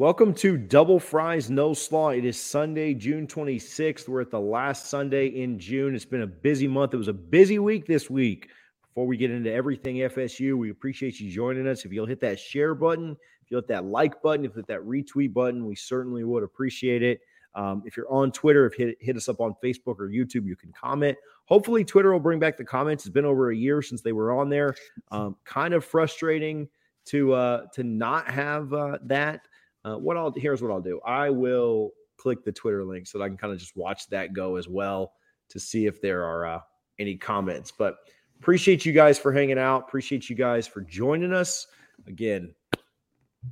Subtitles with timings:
[0.00, 2.08] Welcome to Double Fries No Slaw.
[2.08, 4.08] It is Sunday, June 26th.
[4.08, 5.94] We're at the last Sunday in June.
[5.94, 6.94] It's been a busy month.
[6.94, 8.48] It was a busy week this week.
[8.80, 11.84] Before we get into everything FSU, we appreciate you joining us.
[11.84, 13.10] If you'll hit that share button,
[13.42, 16.44] if you'll hit that like button, if you hit that retweet button, we certainly would
[16.44, 17.20] appreciate it.
[17.54, 20.56] Um, if you're on Twitter, if hit, hit us up on Facebook or YouTube, you
[20.56, 21.18] can comment.
[21.44, 23.04] Hopefully, Twitter will bring back the comments.
[23.04, 24.74] It's been over a year since they were on there.
[25.10, 26.70] Um, kind of frustrating
[27.04, 29.42] to uh, to not have uh, that.
[29.84, 31.00] Uh, what I'll here's what I'll do.
[31.06, 34.32] I will click the Twitter link so that I can kind of just watch that
[34.32, 35.12] go as well
[35.48, 36.60] to see if there are uh,
[36.98, 37.72] any comments.
[37.76, 37.96] But
[38.38, 39.84] appreciate you guys for hanging out.
[39.88, 41.66] Appreciate you guys for joining us.
[42.06, 42.54] Again,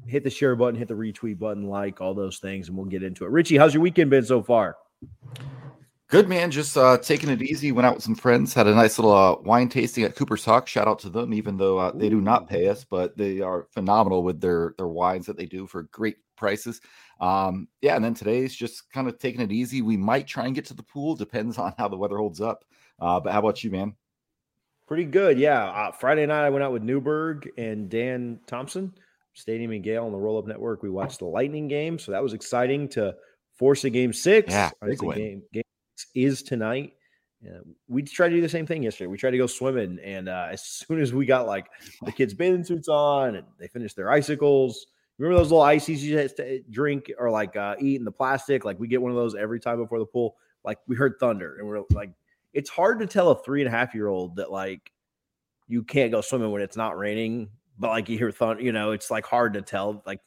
[0.07, 3.03] hit the share button, hit the retweet button, like all those things, and we'll get
[3.03, 3.31] into it.
[3.31, 4.77] Richie, how's your weekend been so far?
[6.09, 7.71] Good man, just uh, taking it easy.
[7.71, 10.67] Went out with some friends, had a nice little uh, wine tasting at Cooper's Hawk.
[10.67, 13.67] Shout out to them, even though uh, they do not pay us, but they are
[13.73, 16.81] phenomenal with their their wines that they do for great prices.
[17.20, 19.83] Um, yeah, and then today's just kind of taking it easy.
[19.83, 22.64] We might try and get to the pool, depends on how the weather holds up.
[22.98, 23.95] Uh, but how about you, man?
[24.86, 25.64] Pretty good, yeah.
[25.64, 28.95] Uh, Friday night I went out with Newberg and Dan Thompson,
[29.34, 30.83] Stadium and Gale on the Roll Up Network.
[30.83, 33.14] We watched the Lightning game, so that was exciting to
[33.59, 34.51] force a game six.
[34.51, 35.64] Yeah, big game, game
[36.14, 36.95] is tonight.
[37.42, 39.06] Yeah, we tried to do the same thing yesterday.
[39.06, 41.69] We tried to go swimming, and uh, as soon as we got like
[42.03, 44.86] the kids' bathing suits on and they finished their icicles,
[45.19, 48.64] remember those little ices you had to drink or like uh, eat in the plastic?
[48.64, 50.36] Like we get one of those every time before the pool.
[50.64, 52.11] Like we heard thunder, and we're like,
[52.53, 54.91] it's hard to tell a three and a half year old that like
[55.69, 58.91] you can't go swimming when it's not raining, but like you hear thunder, you know,
[58.91, 60.03] it's like hard to tell.
[60.05, 60.20] Like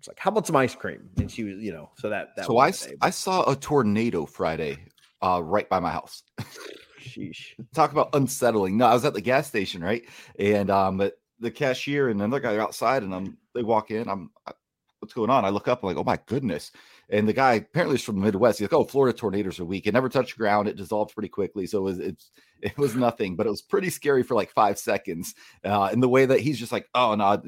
[0.00, 1.10] it's like, how about some ice cream?
[1.18, 2.46] And she was, you know, so that that.
[2.46, 4.78] So I I saw a tornado Friday
[5.22, 6.22] uh, right by my house.
[7.00, 7.54] Sheesh.
[7.74, 8.76] Talk about unsettling.
[8.76, 10.02] No, I was at the gas station, right?
[10.38, 14.08] And um, the cashier and another guy are outside, and I'm they walk in.
[14.08, 14.30] I'm
[15.00, 15.44] what's going on?
[15.44, 16.70] I look up, I'm like, oh my goodness.
[17.08, 18.58] And the guy apparently is from the Midwest.
[18.58, 19.86] He's like, oh, Florida tornadoes are weak.
[19.86, 20.68] It never touched ground.
[20.68, 21.66] It dissolved pretty quickly.
[21.66, 22.30] So it was, it's,
[22.62, 25.34] it was nothing, but it was pretty scary for like five seconds.
[25.64, 27.42] Uh, in the way that he's just like, oh, no,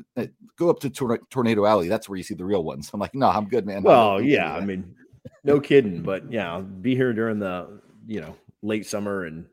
[0.56, 1.88] go up to tor- Tornado Alley.
[1.88, 2.90] That's where you see the real ones.
[2.92, 3.82] I'm like, no, I'm good, man.
[3.82, 4.54] Well, yeah.
[4.54, 4.96] I mean,
[5.44, 6.02] no kidding.
[6.02, 9.46] But yeah, be here during the, you know, late summer and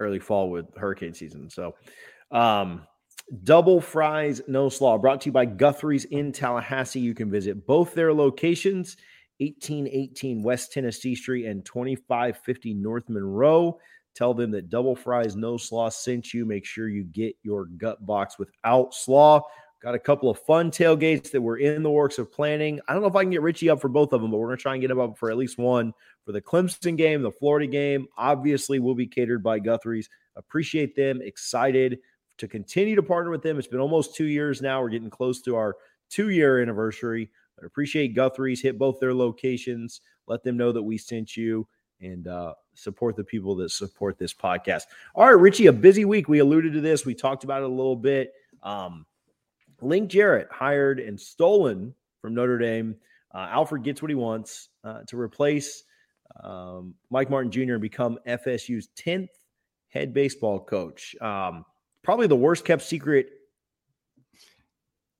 [0.00, 1.48] early fall with hurricane season.
[1.50, 1.74] So,
[2.30, 2.86] um,
[3.44, 6.98] Double Fries No Slaw brought to you by Guthrie's in Tallahassee.
[6.98, 8.96] You can visit both their locations
[9.38, 13.78] 1818 West Tennessee Street and 2550 North Monroe.
[14.16, 16.44] Tell them that Double Fries No Slaw sent you.
[16.44, 19.42] Make sure you get your gut box without slaw.
[19.80, 22.80] Got a couple of fun tailgates that we're in the works of planning.
[22.86, 24.48] I don't know if I can get Richie up for both of them, but we're
[24.48, 25.94] going to try and get him up for at least one
[26.26, 28.06] for the Clemson game, the Florida game.
[28.18, 30.10] Obviously, will be catered by Guthrie's.
[30.36, 31.22] Appreciate them.
[31.22, 31.98] Excited
[32.36, 33.58] to continue to partner with them.
[33.58, 34.82] It's been almost two years now.
[34.82, 35.76] We're getting close to our
[36.10, 37.30] two year anniversary.
[37.60, 38.60] I appreciate Guthrie's.
[38.60, 40.02] Hit both their locations.
[40.26, 41.66] Let them know that we sent you
[42.02, 44.84] and uh, support the people that support this podcast.
[45.14, 46.28] All right, Richie, a busy week.
[46.28, 47.06] We alluded to this.
[47.06, 48.32] We talked about it a little bit.
[48.62, 49.06] Um,
[49.82, 52.96] Link Jarrett hired and stolen from Notre Dame.
[53.34, 55.84] Uh, Alford gets what he wants uh, to replace
[56.42, 57.74] um, Mike Martin Jr.
[57.74, 59.28] and become FSU's 10th
[59.88, 61.14] head baseball coach.
[61.20, 61.64] Um,
[62.02, 63.30] probably the worst kept secret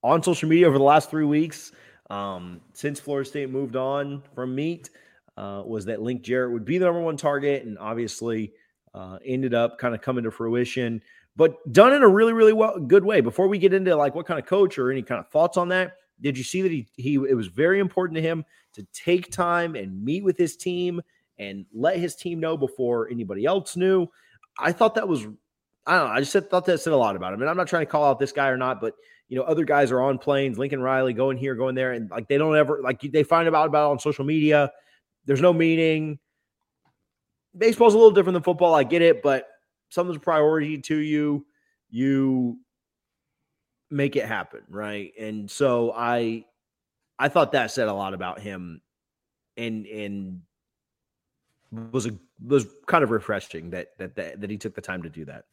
[0.02, 1.72] on social media over the last three weeks
[2.10, 4.90] um, since Florida State moved on from meat
[5.36, 8.52] uh, was that Link Jarrett would be the number one target, and obviously
[8.94, 11.00] uh, ended up kind of coming to fruition,
[11.36, 13.20] but done in a really, really well, good way.
[13.20, 15.68] Before we get into like what kind of coach or any kind of thoughts on
[15.68, 19.30] that, did you see that he he it was very important to him to take
[19.30, 21.00] time and meet with his team
[21.38, 24.06] and let his team know before anybody else knew?
[24.58, 25.26] I thought that was
[25.86, 26.14] I don't know.
[26.14, 27.40] I just said, thought that said a lot about him.
[27.40, 28.94] And I'm not trying to call out this guy or not, but
[29.28, 32.28] you know, other guys are on planes, Lincoln Riley going here, going there, and like
[32.28, 34.70] they don't ever like they find about about it on social media.
[35.24, 36.18] There's no meaning.
[37.56, 38.74] Baseball's a little different than football.
[38.74, 39.48] I get it, but
[39.90, 41.46] something's a priority to you.
[41.90, 42.58] You
[43.90, 45.12] make it happen, right?
[45.18, 46.46] And so I
[47.18, 48.80] I thought that said a lot about him
[49.56, 50.40] and and
[51.92, 55.10] was a was kind of refreshing that that that, that he took the time to
[55.10, 55.44] do that.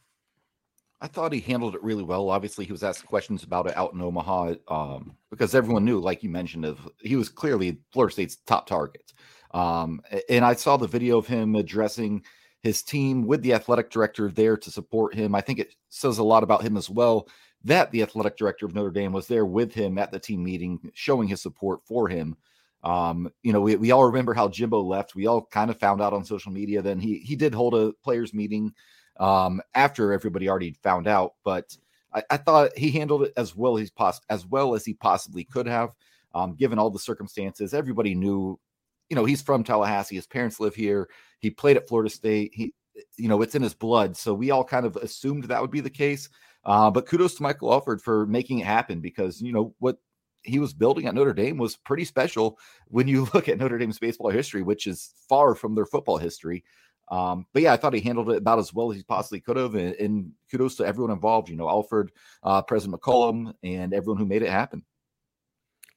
[0.99, 2.29] I thought he handled it really well.
[2.29, 6.23] Obviously, he was asked questions about it out in Omaha um, because everyone knew, like
[6.23, 9.13] you mentioned, of he was clearly Florida State's top target.
[9.51, 12.23] Um, and I saw the video of him addressing
[12.63, 15.35] his team with the athletic director there to support him.
[15.35, 17.27] I think it says a lot about him as well
[17.63, 20.79] that the athletic director of Notre Dame was there with him at the team meeting,
[20.93, 22.35] showing his support for him.
[22.83, 25.15] Um, you know, we, we all remember how Jimbo left.
[25.15, 26.81] We all kind of found out on social media.
[26.81, 28.73] Then he he did hold a players meeting
[29.19, 31.33] um, after everybody already found out.
[31.43, 31.75] But
[32.13, 35.43] I, I, thought he handled it as well as poss- as well as he possibly
[35.43, 35.89] could have.
[36.35, 38.59] Um, given all the circumstances, everybody knew,
[39.09, 40.15] you know, he's from Tallahassee.
[40.15, 41.09] His parents live here.
[41.39, 42.51] He played at Florida State.
[42.53, 42.73] He,
[43.17, 44.17] you know, it's in his blood.
[44.17, 46.29] So we all kind of assumed that would be the case.
[46.65, 49.97] Uh, but kudos to Michael Alford for making it happen because, you know, what
[50.43, 52.57] he was building at Notre Dame was pretty special
[52.87, 56.63] when you look at Notre Dame's baseball history, which is far from their football history.
[57.09, 59.55] Um, but yeah, I thought he handled it about as well as he possibly could
[59.55, 59.75] have.
[59.75, 62.11] And, and kudos to everyone involved, you know, Alford,
[62.43, 64.83] uh, President McCullough, and everyone who made it happen.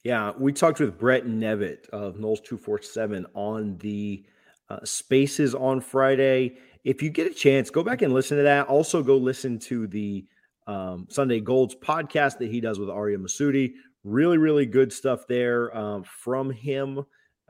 [0.03, 4.25] Yeah, we talked with Brett Nevitt of Noles 247 on the
[4.71, 6.57] uh, spaces on Friday.
[6.85, 8.67] If you get a chance, go back and listen to that.
[8.69, 10.25] Also, go listen to the
[10.67, 13.75] um, Sunday Golds podcast that he does with Arya Masudi.
[14.03, 17.01] Really, really good stuff there um, from him.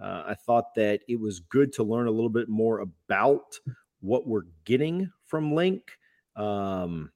[0.01, 3.61] Uh, I thought that it was good to learn a little bit more about
[4.01, 5.83] what we're getting from Link
[6.35, 7.13] um,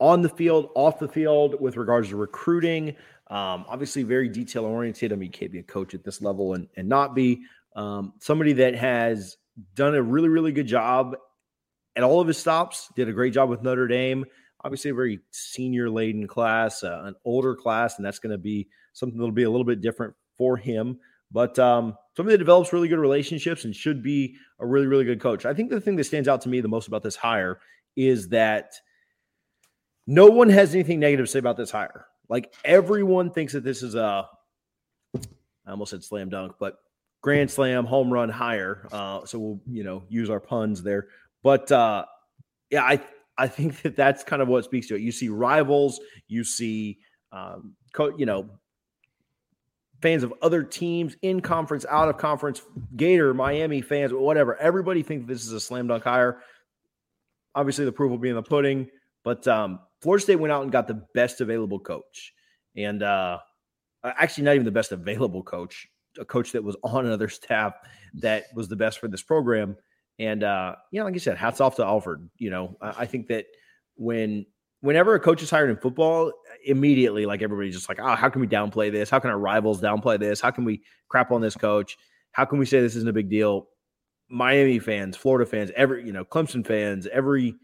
[0.00, 2.96] on the field, off the field, with regards to recruiting.
[3.30, 5.12] Um, obviously, very detail oriented.
[5.12, 7.42] I mean, you can't be a coach at this level and, and not be
[7.76, 9.36] um, somebody that has
[9.74, 11.16] done a really, really good job
[11.96, 12.90] at all of his stops.
[12.96, 14.24] Did a great job with Notre Dame.
[14.64, 18.68] Obviously, a very senior laden class, uh, an older class, and that's going to be
[18.92, 20.98] something that'll be a little bit different for him.
[21.30, 25.20] But um, somebody that develops really good relationships and should be a really, really good
[25.20, 25.44] coach.
[25.44, 27.60] I think the thing that stands out to me the most about this hire
[27.96, 28.72] is that
[30.06, 32.06] no one has anything negative to say about this hire.
[32.28, 34.28] Like everyone thinks that this is a,
[35.16, 36.78] I almost said slam dunk, but
[37.22, 38.86] grand slam, home run hire.
[38.92, 41.08] Uh, so we'll, you know, use our puns there.
[41.42, 42.04] But uh,
[42.70, 43.00] yeah, I
[43.36, 45.00] I think that that's kind of what speaks to it.
[45.00, 46.98] You see rivals, you see,
[47.32, 48.50] um, co- you know,
[50.02, 52.62] fans of other teams in conference, out of conference,
[52.96, 54.56] Gator, Miami fans, whatever.
[54.56, 56.42] Everybody thinks this is a slam dunk hire.
[57.54, 58.88] Obviously, the proof will be in the pudding.
[59.24, 62.32] But um, Florida State went out and got the best available coach,
[62.76, 63.38] and uh,
[64.04, 65.86] actually, not even the best available coach,
[66.18, 67.74] a coach that was on another staff
[68.14, 69.76] that was the best for this program.
[70.18, 72.28] And uh, you know, like I said, hats off to Alford.
[72.36, 73.46] You know, I, I think that
[73.96, 74.46] when
[74.80, 76.32] whenever a coach is hired in football,
[76.64, 79.10] immediately like everybody's just like, oh, how can we downplay this?
[79.10, 80.40] How can our rivals downplay this?
[80.40, 81.96] How can we crap on this coach?
[82.32, 83.68] How can we say this isn't a big deal?
[84.28, 87.54] Miami fans, Florida fans, every you know, Clemson fans, every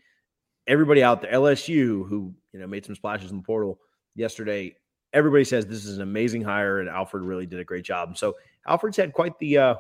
[0.67, 3.81] everybody out there, LSU who you know made some splashes in the portal
[4.15, 4.75] yesterday.
[5.13, 8.17] Everybody says this is an amazing hire, and Alford really did a great job.
[8.19, 9.75] So Alford's had quite the uh,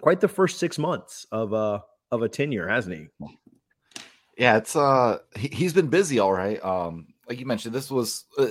[0.00, 3.08] quite the first six months of uh of a tenure, hasn't he?
[4.38, 6.62] Yeah, it's uh he, has been busy, all right.
[6.64, 8.48] Um, like you mentioned, this was uh,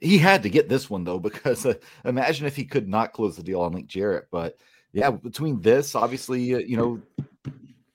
[0.00, 3.36] he had to get this one though because uh, imagine if he could not close
[3.36, 4.26] the deal on Link Jarrett.
[4.30, 4.56] But
[4.92, 7.02] yeah, between this, obviously, uh, you know,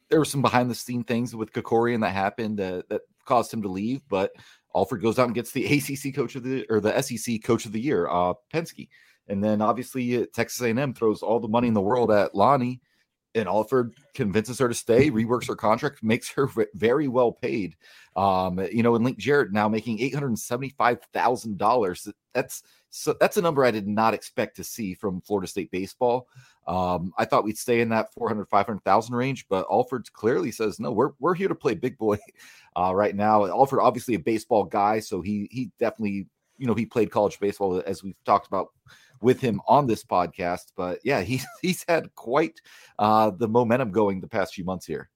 [0.10, 3.62] there were some behind the scene things with Krikorian that happened uh, that caused him
[3.62, 4.02] to leave.
[4.10, 4.32] But
[4.76, 7.72] Alford goes out and gets the ACC coach of the or the SEC coach of
[7.72, 8.90] the year, uh, Pensky.
[9.28, 12.80] And then obviously uh, Texas A&M throws all the money in the world at Lonni,
[13.36, 17.76] and Alford convinces her to stay, reworks her contract, makes her very well paid.
[18.16, 22.08] Um, you know, and Link Jarrett now making eight hundred seventy-five thousand dollars.
[22.34, 26.28] That's so that's a number I did not expect to see from Florida State baseball.
[26.68, 30.92] Um, I thought we'd stay in that 400, 500,000 range, but Alford clearly says, no,
[30.92, 32.20] we're, we're here to play big boy
[32.76, 33.46] uh, right now.
[33.46, 35.00] Alford, obviously a baseball guy.
[35.00, 36.28] So he, he definitely,
[36.60, 38.68] you know, he played college baseball as we've talked about
[39.22, 40.72] with him on this podcast.
[40.76, 42.60] But yeah, he's he's had quite
[42.98, 45.10] uh, the momentum going the past few months here.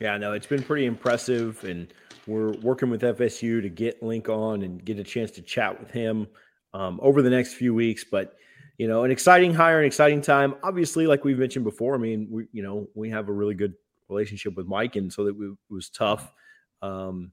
[0.00, 1.92] Yeah, no, it's been pretty impressive, and
[2.26, 5.90] we're working with FSU to get Link on and get a chance to chat with
[5.90, 6.28] him
[6.74, 8.04] um, over the next few weeks.
[8.04, 8.36] But
[8.76, 10.54] you know, an exciting hire, an exciting time.
[10.62, 13.74] Obviously, like we've mentioned before, I mean, we you know we have a really good
[14.08, 16.32] relationship with Mike, and so that we, it was tough.
[16.80, 17.32] Um,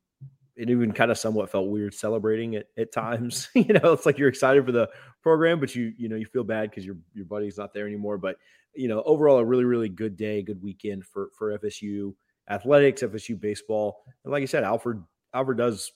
[0.55, 3.49] it even kind of somewhat felt weird celebrating it at times.
[3.55, 4.89] you know, it's like you're excited for the
[5.21, 8.17] program, but you you know you feel bad because your your buddy's not there anymore.
[8.17, 8.37] But
[8.73, 12.13] you know, overall, a really really good day, good weekend for for FSU
[12.49, 15.91] athletics, FSU baseball, and like I said, Alford Alford does.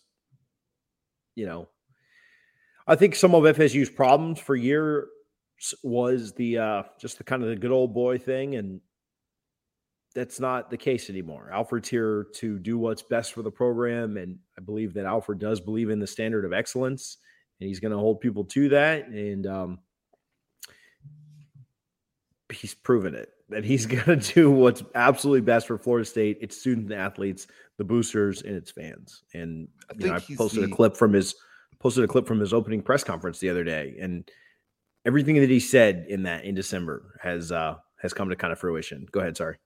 [1.35, 1.69] You know,
[2.85, 5.07] I think some of FSU's problems for year
[5.83, 8.81] was the uh just the kind of the good old boy thing, and
[10.15, 11.49] that's not the case anymore.
[11.53, 15.59] Alford's here to do what's best for the program, and I believe that Alford does
[15.59, 17.17] believe in the standard of excellence,
[17.59, 19.07] and he's going to hold people to that.
[19.07, 19.79] And um,
[22.51, 26.59] he's proven it that he's going to do what's absolutely best for Florida State, its
[26.59, 27.47] student and athletes,
[27.77, 29.23] the boosters, and its fans.
[29.33, 30.67] And I, know, I posted the...
[30.67, 31.35] a clip from his
[31.79, 34.29] posted a clip from his opening press conference the other day, and
[35.05, 38.59] everything that he said in that in December has uh, has come to kind of
[38.59, 39.05] fruition.
[39.11, 39.57] Go ahead, sorry.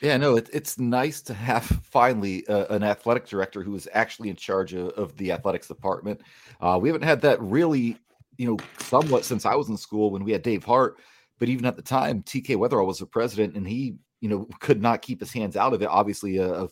[0.00, 4.28] Yeah, no, it, it's nice to have finally uh, an athletic director who is actually
[4.28, 6.20] in charge of, of the athletics department.
[6.60, 7.96] Uh, we haven't had that really,
[8.36, 10.98] you know, somewhat since I was in school when we had Dave Hart.
[11.38, 14.80] But even at the time, TK Wetherell was the president, and he, you know, could
[14.80, 15.88] not keep his hands out of it.
[15.88, 16.68] Obviously, a, a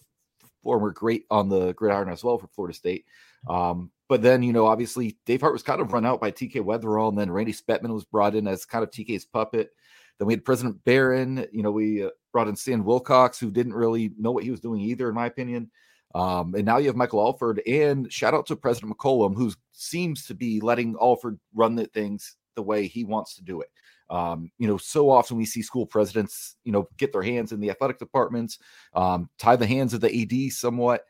[0.63, 3.05] former great on the gridiron as well for Florida State.
[3.49, 6.57] Um, but then, you know, obviously Dave Hart was kind of run out by TK
[6.57, 9.71] Wetherell, and then Randy Spetman was brought in as kind of TK's puppet.
[10.19, 11.47] Then we had President Barron.
[11.53, 14.61] You know, we uh, brought in Stan Wilcox, who didn't really know what he was
[14.61, 15.71] doing either, in my opinion.
[16.15, 20.27] Um, and now you have Michael Alford, and shout out to President McCullough, who seems
[20.27, 23.69] to be letting Alford run the things the way he wants to do it.
[24.11, 27.61] Um, you know, so often we see school presidents, you know, get their hands in
[27.61, 28.59] the athletic departments,
[28.95, 31.05] um, tie the hands of the AD somewhat.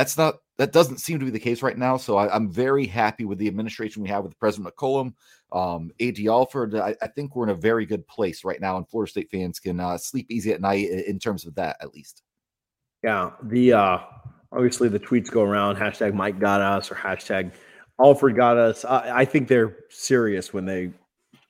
[0.00, 1.98] That's not that doesn't seem to be the case right now.
[1.98, 5.12] So I, am very happy with the administration we have with President McCullough,
[5.52, 6.74] um, AD Alford.
[6.74, 9.60] I, I, think we're in a very good place right now, and Florida State fans
[9.60, 12.22] can uh, sleep easy at night in terms of that, at least.
[13.04, 13.98] Yeah, the uh,
[14.52, 17.52] obviously the tweets go around hashtag Mike got us or hashtag
[18.00, 18.86] Alford got us.
[18.86, 20.92] I, I think they're serious when they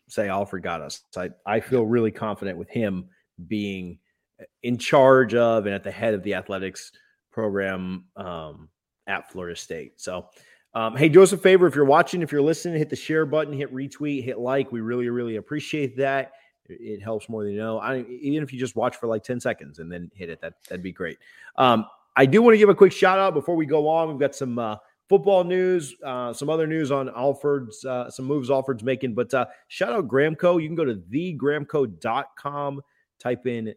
[0.08, 1.02] say Alford got us.
[1.16, 3.10] I, I feel really confident with him
[3.46, 4.00] being
[4.64, 6.90] in charge of and at the head of the athletics
[7.30, 8.68] program um,
[9.06, 10.00] at Florida State.
[10.00, 10.26] So,
[10.74, 13.26] um, hey, do us a favor if you're watching, if you're listening, hit the share
[13.26, 14.70] button, hit retweet, hit like.
[14.70, 16.32] We really, really appreciate that.
[16.66, 17.80] It helps more than you know.
[17.80, 20.54] I, even if you just watch for like 10 seconds and then hit it, that,
[20.68, 21.18] that'd be great.
[21.56, 24.08] Um, I do want to give a quick shout out before we go on.
[24.08, 24.76] We've got some uh,
[25.08, 29.14] football news, uh, some other news on Alford's, uh, some moves Alford's making.
[29.14, 30.62] But uh, shout out Gramco.
[30.62, 32.80] You can go to thegramco.com,
[33.18, 33.74] type in,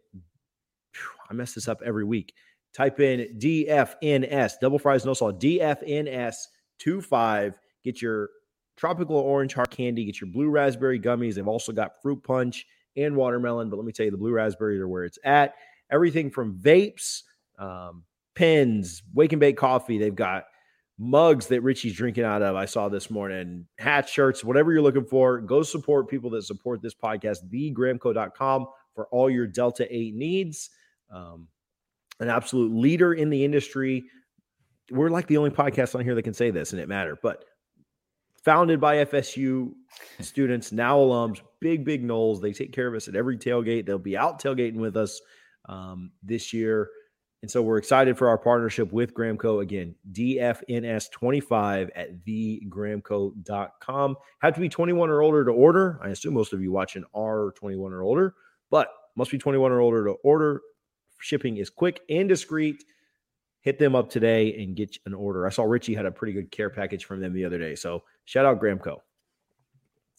[1.28, 2.34] I mess this up every week.
[2.74, 6.34] Type in DFNS, double fries, no salt, DFNS
[6.80, 7.58] 25.
[7.84, 8.30] Get your
[8.76, 11.34] tropical orange heart candy, get your blue raspberry gummies.
[11.34, 12.66] They've also got fruit punch
[12.96, 13.70] and watermelon.
[13.70, 15.54] But let me tell you, the blue raspberries are where it's at.
[15.90, 17.22] Everything from vapes,
[17.58, 18.04] um,
[18.34, 19.98] pens, wake and bake coffee.
[19.98, 20.44] They've got
[20.98, 22.56] mugs that Richie's drinking out of.
[22.56, 25.40] I saw this morning, hat shirts, whatever you're looking for.
[25.40, 30.70] Go support people that support this podcast, thegramco.com for all your Delta 8 needs.
[31.10, 31.48] Um,
[32.20, 34.04] an absolute leader in the industry.
[34.90, 37.18] We're like the only podcast on here that can say this, and it matter.
[37.22, 37.44] But
[38.44, 39.72] founded by FSU
[40.20, 42.40] students, now alums, big, big Noles.
[42.40, 43.86] They take care of us at every tailgate.
[43.86, 45.20] They'll be out tailgating with us
[45.68, 46.88] um, this year.
[47.42, 49.62] And so we're excited for our partnership with Gramco.
[49.62, 54.16] Again, DFNS25 at thegramco.com.
[54.38, 56.00] Have to be 21 or older to order.
[56.02, 58.34] I assume most of you watching are 21 or older,
[58.70, 60.62] but must be 21 or older to order.
[61.24, 62.84] Shipping is quick and discreet.
[63.62, 65.46] Hit them up today and get an order.
[65.46, 67.74] I saw Richie had a pretty good care package from them the other day.
[67.76, 68.98] So shout out Gramco.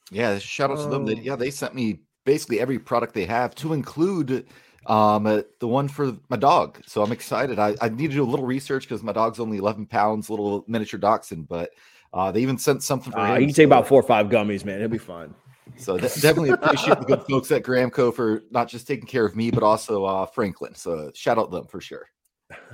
[0.09, 1.05] Yeah, shout out to them.
[1.05, 4.47] That, yeah, they sent me basically every product they have to include
[4.87, 8.23] um uh, the one for my dog so i'm excited i, I need to do
[8.23, 11.71] a little research because my dog's only 11 pounds little miniature dachshund but
[12.13, 14.27] uh they even sent something for uh, him you can take about four or five
[14.27, 15.33] gummies man it'll be fun
[15.77, 19.51] so definitely appreciate the good folks at gramco for not just taking care of me
[19.51, 22.07] but also uh franklin so shout out them for sure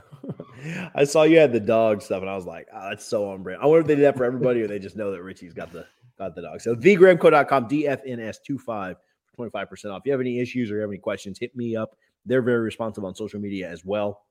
[0.96, 3.42] i saw you had the dog stuff and i was like oh that's so on
[3.42, 5.54] brand i wonder if they did that for everybody or they just know that richie's
[5.54, 5.86] got the
[6.18, 8.96] got the dog so thegramco.com dfns25
[9.38, 10.02] 25% off.
[10.02, 11.96] If you have any issues or you have any questions, hit me up.
[12.26, 14.26] They're very responsive on social media as well.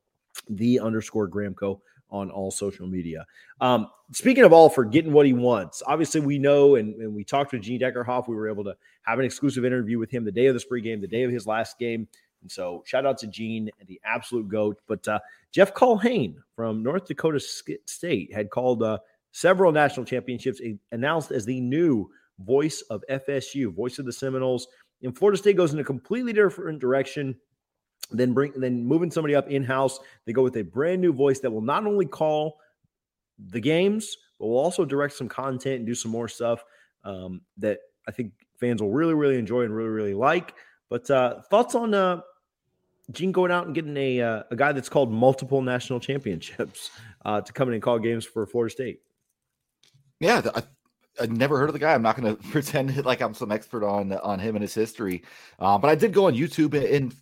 [0.49, 3.27] The underscore Gramco on all social media.
[3.61, 7.25] Um, speaking of all for getting what he wants, obviously we know and, and we
[7.25, 8.29] talked with Gene Deckerhoff.
[8.29, 10.85] We were able to have an exclusive interview with him the day of the spring
[10.85, 12.09] game, the day of his last game.
[12.43, 14.81] And so shout out to Gene and the absolute goat.
[14.87, 15.21] But uh,
[15.53, 18.99] Jeff Culhane from North Dakota State had called uh,
[19.33, 20.61] several national championships,
[20.93, 24.67] announced as the new voice of FSU, voice of the Seminoles.
[25.03, 27.37] And Florida State goes in a completely different direction.
[28.11, 29.99] Then bring then moving somebody up in house.
[30.25, 32.59] They go with a brand new voice that will not only call
[33.39, 36.65] the games, but will also direct some content and do some more stuff
[37.05, 40.55] um, that I think fans will really, really enjoy and really, really like.
[40.89, 42.21] But uh, thoughts on uh,
[43.13, 46.91] Gene going out and getting a uh, a guy that's called multiple national championships
[47.25, 49.01] uh, to come in and call games for Florida State?
[50.21, 50.63] Yeah, I
[51.21, 51.95] I never heard of the guy.
[51.95, 55.23] I'm not going to pretend like I'm some expert on on him and his history,
[55.59, 57.15] uh, but I did go on YouTube and, and,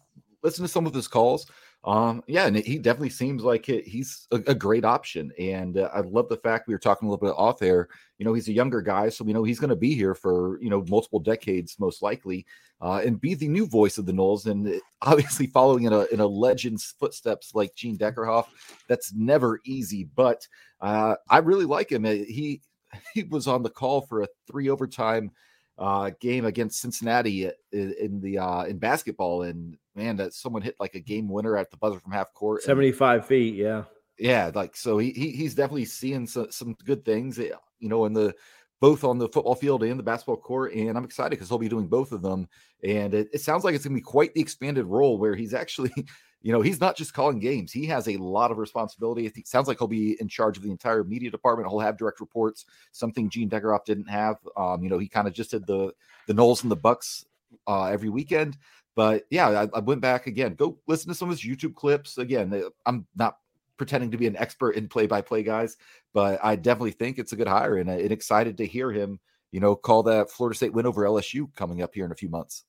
[0.42, 1.46] listen to some of his calls.
[1.84, 5.30] Um, yeah, and he definitely seems like it, he's a, a, great option.
[5.38, 7.88] And uh, I love the fact we were talking a little bit off air.
[8.18, 10.60] You know, he's a younger guy, so we know he's going to be here for
[10.60, 12.46] you know multiple decades, most likely,
[12.80, 14.46] uh, and be the new voice of the Noles.
[14.46, 18.46] And obviously, following in a in a legend's footsteps like Gene Deckerhoff,
[18.88, 20.02] that's never easy.
[20.16, 20.48] But
[20.80, 22.02] uh, I really like him.
[22.04, 22.60] He
[23.14, 25.30] he was on the call for a three overtime
[25.78, 30.76] uh, game against Cincinnati in, in the uh, in basketball, and man, that someone hit
[30.80, 33.84] like a game winner at the buzzer from half court, seventy five feet, yeah,
[34.18, 38.04] yeah, like so he, he he's definitely seeing some, some good things, eh, you know,
[38.04, 38.34] in the
[38.80, 40.72] both on the football field and the basketball court.
[40.72, 42.48] And I'm excited because he'll be doing both of them.
[42.84, 45.54] And it, it sounds like it's going to be quite the expanded role where he's
[45.54, 45.92] actually,
[46.40, 47.72] you know, he's not just calling games.
[47.72, 49.26] He has a lot of responsibility.
[49.26, 51.68] It sounds like he'll be in charge of the entire media department.
[51.68, 54.36] He'll have direct reports, something Gene Deckerhoff didn't have.
[54.56, 55.92] Um, you know, he kind of just did the
[56.26, 57.24] the Noles and the Bucks
[57.66, 58.56] uh, every weekend.
[58.94, 60.54] But yeah, I, I, went back again.
[60.54, 62.18] Go listen to some of his YouTube clips.
[62.18, 63.38] Again, I'm not
[63.76, 65.76] pretending to be an expert in play-by-play guys,
[66.12, 69.20] but I definitely think it's a good hire, and, uh, and excited to hear him,
[69.52, 72.28] you know, call that Florida State win over LSU coming up here in a few
[72.28, 72.64] months.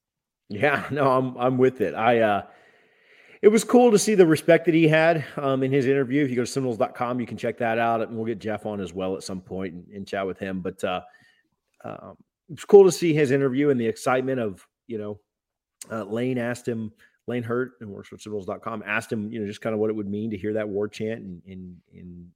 [0.49, 1.95] Yeah, no, I'm I'm with it.
[1.95, 2.41] I uh
[3.41, 6.23] it was cool to see the respect that he had um, in his interview.
[6.23, 8.01] If you go to Seminoles.com, you can check that out.
[8.01, 10.59] And we'll get Jeff on as well at some point and, and chat with him.
[10.59, 11.01] But uh,
[11.85, 12.17] um,
[12.49, 15.19] it's cool to see his interview and the excitement of, you know,
[15.89, 16.91] uh, Lane asked him,
[17.27, 19.95] Lane Hurt and works with Seminoles.com asked him, you know, just kind of what it
[19.95, 22.27] would mean to hear that war chant and, and, and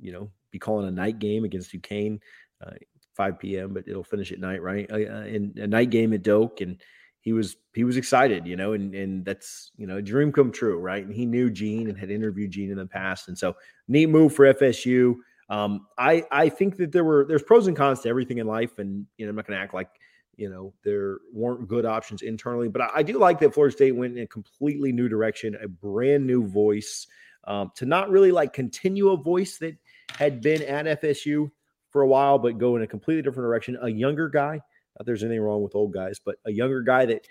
[0.00, 2.18] you know, be calling a night game against Duquesne,
[2.66, 2.70] uh,
[3.14, 4.90] 5 p.m., but it'll finish at night, right?
[4.90, 6.60] Uh, and a night game at Doak.
[6.62, 6.80] And
[7.20, 10.52] he was, he was excited, you know, and, and that's, you know, a dream come
[10.52, 11.04] true, right?
[11.04, 13.28] And he knew Gene and had interviewed Gene in the past.
[13.28, 13.56] And so
[13.88, 15.16] neat move for FSU.
[15.50, 18.78] Um, I, I think that there were, there's pros and cons to everything in life.
[18.78, 19.90] And, you know, I'm not going to act like,
[20.36, 22.68] you know, there weren't good options internally.
[22.68, 25.66] But I, I, do like that Florida State went in a completely new direction, a
[25.68, 27.08] brand new voice,
[27.44, 29.76] um, to not really like continue a voice that
[30.16, 31.50] had been at FSU
[31.90, 33.76] for a while, but go in a completely different direction.
[33.82, 34.60] A younger guy,
[34.98, 37.26] not there's anything wrong with old guys, but a younger guy that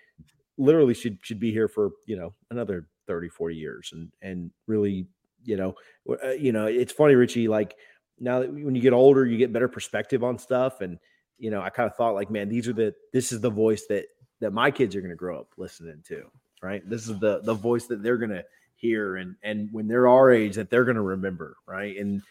[0.57, 5.07] literally should should be here for, you know, another 30, 40 years and and really,
[5.43, 5.75] you know,
[6.23, 7.75] uh, you know, it's funny, Richie, like
[8.19, 10.97] now that when you get older, you get better perspective on stuff and
[11.39, 13.85] you know, I kind of thought like, man, these are the this is the voice
[13.89, 14.05] that
[14.39, 16.23] that my kids are going to grow up listening to,
[16.61, 16.87] right?
[16.89, 18.43] This is the the voice that they're going to
[18.75, 21.97] hear and and when they're our age that they're going to remember, right?
[21.97, 22.21] And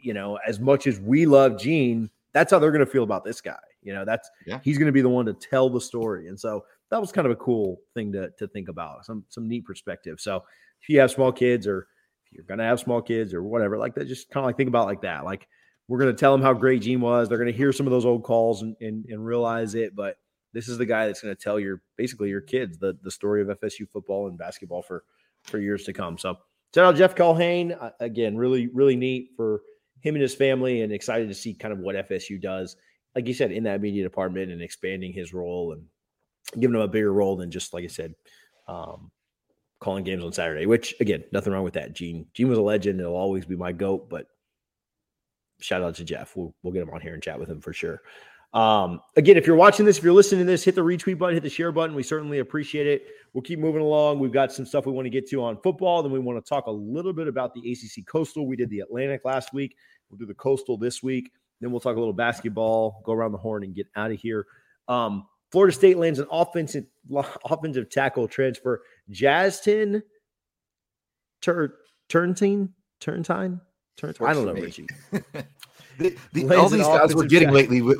[0.00, 3.24] you know, as much as we love Gene, that's how they're going to feel about
[3.24, 3.58] this guy.
[3.82, 4.60] You know, that's yeah.
[4.62, 6.28] he's going to be the one to tell the story.
[6.28, 9.04] And so that was kind of a cool thing to to think about.
[9.06, 10.20] Some some neat perspective.
[10.20, 10.44] So
[10.82, 11.86] if you have small kids or
[12.26, 14.56] if you're going to have small kids or whatever like that, just kind of like
[14.56, 15.24] think about like that.
[15.24, 15.48] Like
[15.88, 17.28] we're going to tell them how great Gene was.
[17.28, 19.96] They're going to hear some of those old calls and, and, and realize it.
[19.96, 20.16] But
[20.52, 23.42] this is the guy that's going to tell your basically your kids the the story
[23.42, 25.04] of FSU football and basketball for
[25.44, 26.18] for years to come.
[26.18, 26.36] So
[26.74, 28.36] shout out Jeff Culhane uh, again.
[28.36, 29.62] Really really neat for
[30.00, 32.76] him and his family, and excited to see kind of what FSU does.
[33.14, 35.84] Like you said, in that media department and expanding his role and
[36.60, 38.14] giving him a bigger role than just like I said,
[38.68, 39.10] um,
[39.80, 40.66] calling games on Saturday.
[40.66, 41.92] Which again, nothing wrong with that.
[41.92, 43.00] Gene Gene was a legend.
[43.00, 44.26] It'll always be my goat, but
[45.60, 46.36] shout out to Jeff.
[46.36, 48.00] We'll, we'll get him on here and chat with him for sure.
[48.52, 51.34] Um, again, if you're watching this, if you're listening to this, hit the retweet button,
[51.34, 51.94] hit the share button.
[51.94, 53.06] We certainly appreciate it.
[53.32, 54.18] We'll keep moving along.
[54.18, 56.02] We've got some stuff we want to get to on football.
[56.02, 58.46] Then we want to talk a little bit about the ACC Coastal.
[58.46, 59.76] We did the Atlantic last week.
[60.08, 61.30] We'll do the Coastal this week.
[61.60, 64.46] Then we'll talk a little basketball, go around the horn, and get out of here.
[64.88, 66.84] Um, Florida State lands an offensive
[67.44, 68.82] offensive tackle transfer.
[69.10, 70.02] Jazston
[71.40, 71.76] Tur-
[72.08, 72.70] Turnetine
[73.00, 73.60] Turnetine
[74.02, 74.86] I don't know, Richie.
[75.98, 77.94] the, the, all these guys we're getting lately, we,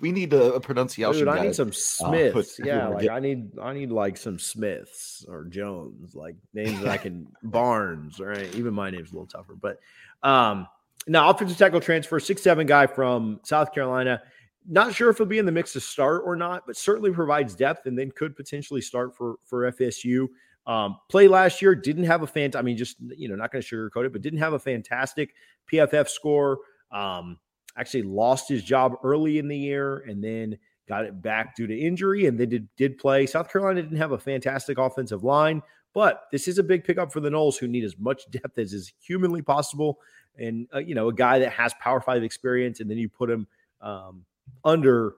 [0.00, 1.26] we, need a, pronunciation.
[1.26, 2.60] Dude, I need some uh, Smiths.
[2.64, 6.88] Uh, yeah, like I need, I need like some Smiths or Jones, like names that
[6.88, 8.20] I can Barnes.
[8.20, 9.78] Right, even my name's a little tougher, but
[10.22, 10.66] um,
[11.06, 14.22] now offensive tackle transfer, six seven guy from South Carolina.
[14.66, 17.54] Not sure if he'll be in the mix to start or not, but certainly provides
[17.54, 20.28] depth and then could potentially start for for FSU.
[20.66, 22.52] Um, play last year didn't have a fan.
[22.54, 25.34] I mean, just you know, not going to sugarcoat it, but didn't have a fantastic
[25.70, 26.58] PFF score.
[26.90, 27.38] Um,
[27.76, 30.56] actually lost his job early in the year and then
[30.88, 33.26] got it back due to injury and then did, did play.
[33.26, 35.62] South Carolina didn't have a fantastic offensive line,
[35.94, 38.72] but this is a big pickup for the Noles who need as much depth as
[38.72, 40.00] is humanly possible.
[40.36, 43.30] And, uh, you know, a guy that has Power Five experience, and then you put
[43.30, 43.46] him
[43.80, 44.24] um,
[44.64, 45.14] under,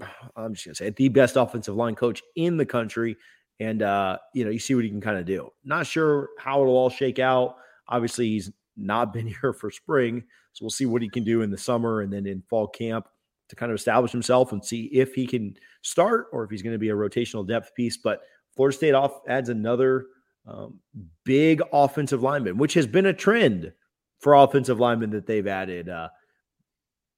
[0.36, 3.16] I'm just going to say, the best offensive line coach in the country
[3.60, 5.50] and uh, you know, you see what he can kind of do.
[5.64, 7.56] Not sure how it'll all shake out.
[7.88, 11.50] Obviously, he's not been here for spring, so we'll see what he can do in
[11.50, 13.08] the summer and then in fall camp
[13.48, 16.74] to kind of establish himself and see if he can start or if he's going
[16.74, 17.96] to be a rotational depth piece.
[17.96, 18.20] But
[18.58, 20.06] Florida State off adds another
[20.44, 20.80] um,
[21.24, 23.72] big offensive lineman, which has been a trend
[24.18, 26.08] for offensive linemen that they've added uh,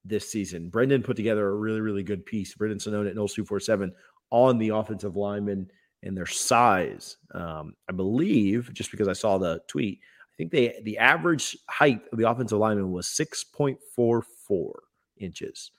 [0.04, 0.68] this season.
[0.68, 2.54] Brendan put together a really, really good piece.
[2.54, 3.90] Brendan Sonnone at Noles 247
[4.30, 5.70] on the offensive lineman
[6.02, 7.16] and their size.
[7.32, 12.02] Um, I believe, just because I saw the tweet, I think they the average height
[12.12, 14.72] of the offensive lineman was 6.44
[15.16, 15.70] inches.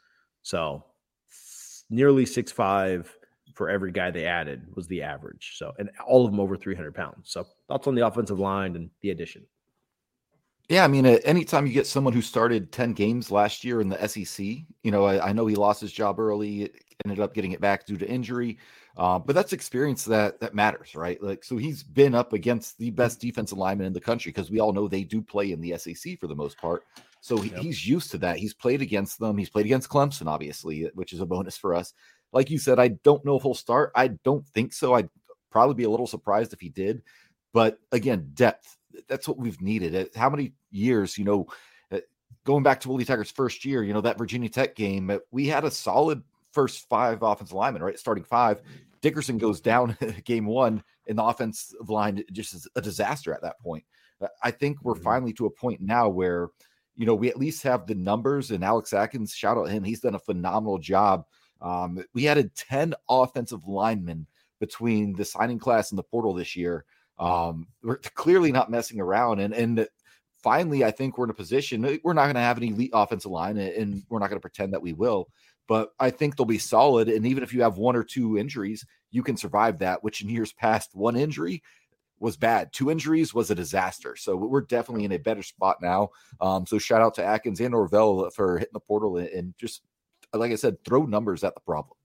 [0.41, 0.85] So
[1.91, 3.15] nearly six five
[3.53, 5.53] for every guy they added was the average.
[5.57, 7.31] So and all of them over 300 pounds.
[7.31, 9.45] So thoughts on the offensive line and the addition.
[10.69, 14.07] Yeah, I mean, anytime you get someone who started 10 games last year in the
[14.07, 14.45] SEC,
[14.83, 16.71] you know, I, I know he lost his job early,
[17.03, 18.57] ended up getting it back due to injury.
[18.97, 21.21] Uh, but that's experience that that matters, right?
[21.21, 24.59] Like, so he's been up against the best defensive lineman in the country because we
[24.59, 26.83] all know they do play in the SEC for the most part.
[27.21, 27.59] So he, yep.
[27.59, 28.37] he's used to that.
[28.37, 29.37] He's played against them.
[29.37, 31.93] He's played against Clemson, obviously, which is a bonus for us.
[32.33, 33.91] Like you said, I don't know if he'll start.
[33.95, 34.93] I don't think so.
[34.93, 35.09] I'd
[35.49, 37.01] probably be a little surprised if he did.
[37.53, 40.09] But again, depth that's what we've needed.
[40.15, 41.47] How many years, you know,
[41.91, 41.99] uh,
[42.45, 45.47] going back to Willie Taggart's first year, you know, that Virginia Tech game, uh, we
[45.47, 47.99] had a solid first five offensive linemen, right?
[47.99, 48.61] Starting five.
[49.01, 53.59] Dickerson goes down game one, and the offensive line just is a disaster at that
[53.59, 53.83] point.
[54.21, 55.03] Uh, I think we're mm-hmm.
[55.03, 56.49] finally to a point now where,
[56.95, 60.01] you know, we at least have the numbers, and Alex Atkins, shout out him, he's
[60.01, 61.25] done a phenomenal job.
[61.61, 64.27] Um, we added 10 offensive linemen
[64.59, 66.85] between the signing class and the portal this year.
[67.19, 69.87] Um, we're clearly not messing around, and and
[70.41, 71.85] finally, I think we're in a position.
[71.85, 74.41] Uh, we're not going to have an elite offensive line, and we're not going to
[74.41, 75.27] pretend that we will.
[75.67, 78.85] But I think they'll be solid, and even if you have one or two injuries,
[79.11, 80.03] you can survive that.
[80.03, 81.61] Which in years past, one injury
[82.21, 82.71] was bad.
[82.71, 84.15] Two injuries was a disaster.
[84.15, 86.09] So we're definitely in a better spot now.
[86.39, 89.81] Um, so shout out to Atkins and Norvell for hitting the portal and just,
[90.33, 91.97] like I said, throw numbers at the problem.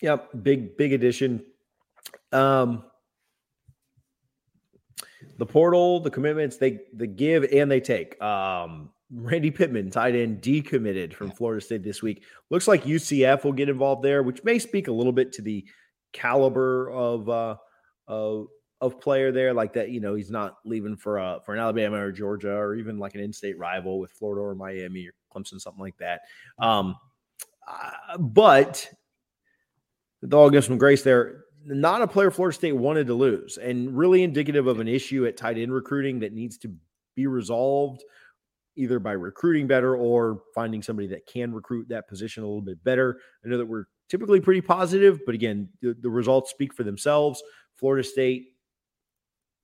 [0.00, 1.44] Yep, big big addition.
[2.32, 2.84] Um,
[5.36, 8.20] the portal, the commitments, they they give and they take.
[8.22, 12.22] Um, Randy Pittman, tight end, decommitted from Florida State this week.
[12.50, 15.66] Looks like UCF will get involved there, which may speak a little bit to the
[16.12, 17.56] caliber of uh,
[18.06, 18.46] of
[18.80, 19.52] of player there.
[19.52, 22.74] Like that, you know, he's not leaving for a for an Alabama or Georgia or
[22.76, 26.22] even like an in-state rival with Florida or Miami or Clemson, something like that.
[26.58, 26.96] Um,
[27.66, 28.88] uh, but
[30.22, 33.96] the all give some grace there not a player Florida State wanted to lose, and
[33.96, 36.72] really indicative of an issue at tight end recruiting that needs to
[37.14, 38.02] be resolved
[38.76, 42.82] either by recruiting better or finding somebody that can recruit that position a little bit
[42.82, 43.18] better.
[43.44, 47.42] I know that we're typically pretty positive, but again, the, the results speak for themselves.
[47.76, 48.49] Florida State,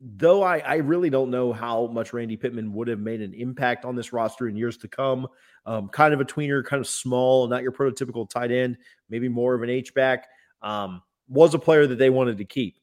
[0.01, 3.85] though I, I, really don't know how much Randy Pittman would have made an impact
[3.85, 5.27] on this roster in years to come.
[5.65, 8.77] Um, kind of a tweener, kind of small, not your prototypical tight end,
[9.09, 10.29] maybe more of an H back.
[10.63, 12.77] Um, was a player that they wanted to keep.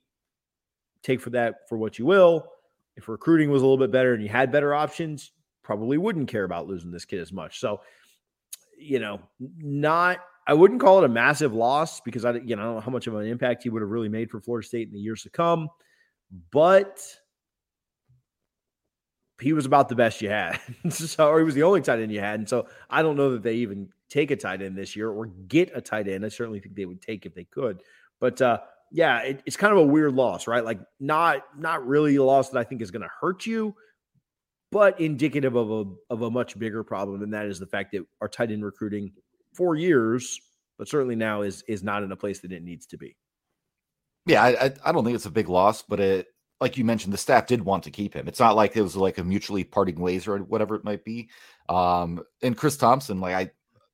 [1.02, 2.48] Take for that for what you will.
[2.96, 5.32] If recruiting was a little bit better and you had better options,
[5.64, 7.60] probably wouldn't care about losing this kid as much.
[7.60, 7.82] So,
[8.78, 12.66] you know, not I wouldn't call it a massive loss because I you know I
[12.66, 14.88] don't know how much of an impact he would have really made for Florida State
[14.88, 15.70] in the years to come,
[16.52, 17.02] but
[19.42, 20.60] he was about the best you had.
[20.90, 22.40] so or he was the only tight end you had.
[22.40, 25.26] And so I don't know that they even take a tight end this year or
[25.26, 26.26] get a tight end.
[26.26, 27.82] I certainly think they would take if they could.
[28.20, 28.60] But uh,
[28.92, 30.64] yeah, it, it's kind of a weird loss, right?
[30.64, 33.76] Like not not really a loss that I think is going to hurt you,
[34.72, 38.06] but indicative of a of a much bigger problem, and that is the fact that
[38.22, 39.12] our tight end recruiting
[39.54, 40.40] for years,
[40.78, 43.18] but certainly now is is not in a place that it needs to be.
[44.26, 46.28] Yeah, I I don't think it's a big loss, but it
[46.62, 48.28] like you mentioned, the staff did want to keep him.
[48.28, 51.30] It's not like it was like a mutually parting ways or whatever it might be.
[51.68, 53.52] Um, and Chris Thomsen, like I,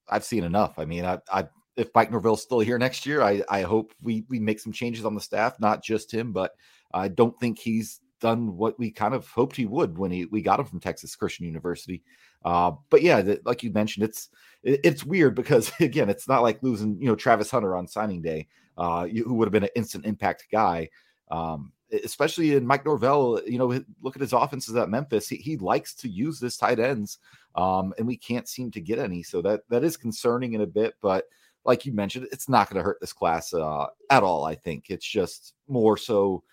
[0.08, 0.78] I've seen enough.
[0.78, 4.24] I mean, I, I if Mike Norvell's still here next year, I, I hope we
[4.30, 6.52] we make some changes on the staff, not just him, but
[6.94, 10.42] I don't think he's done what we kind of hoped he would when he we
[10.42, 12.04] got him from Texas Christian University.
[12.46, 14.30] Uh, but yeah, the, like you mentioned, it's
[14.62, 18.22] it, it's weird because again, it's not like losing you know Travis Hunter on signing
[18.22, 18.48] day,
[18.80, 20.90] uh, who would have been an instant impact guy.
[21.30, 25.28] Um, especially in Mike Norvell, you know, look at his offenses at Memphis.
[25.28, 27.18] He, he likes to use this tight ends,
[27.56, 29.24] um, and we can't seem to get any.
[29.24, 30.96] So that that is concerning in a bit.
[31.02, 31.26] But
[31.66, 34.46] like you mentioned, it's not going to hurt this class uh, at all.
[34.46, 36.44] I think it's just more so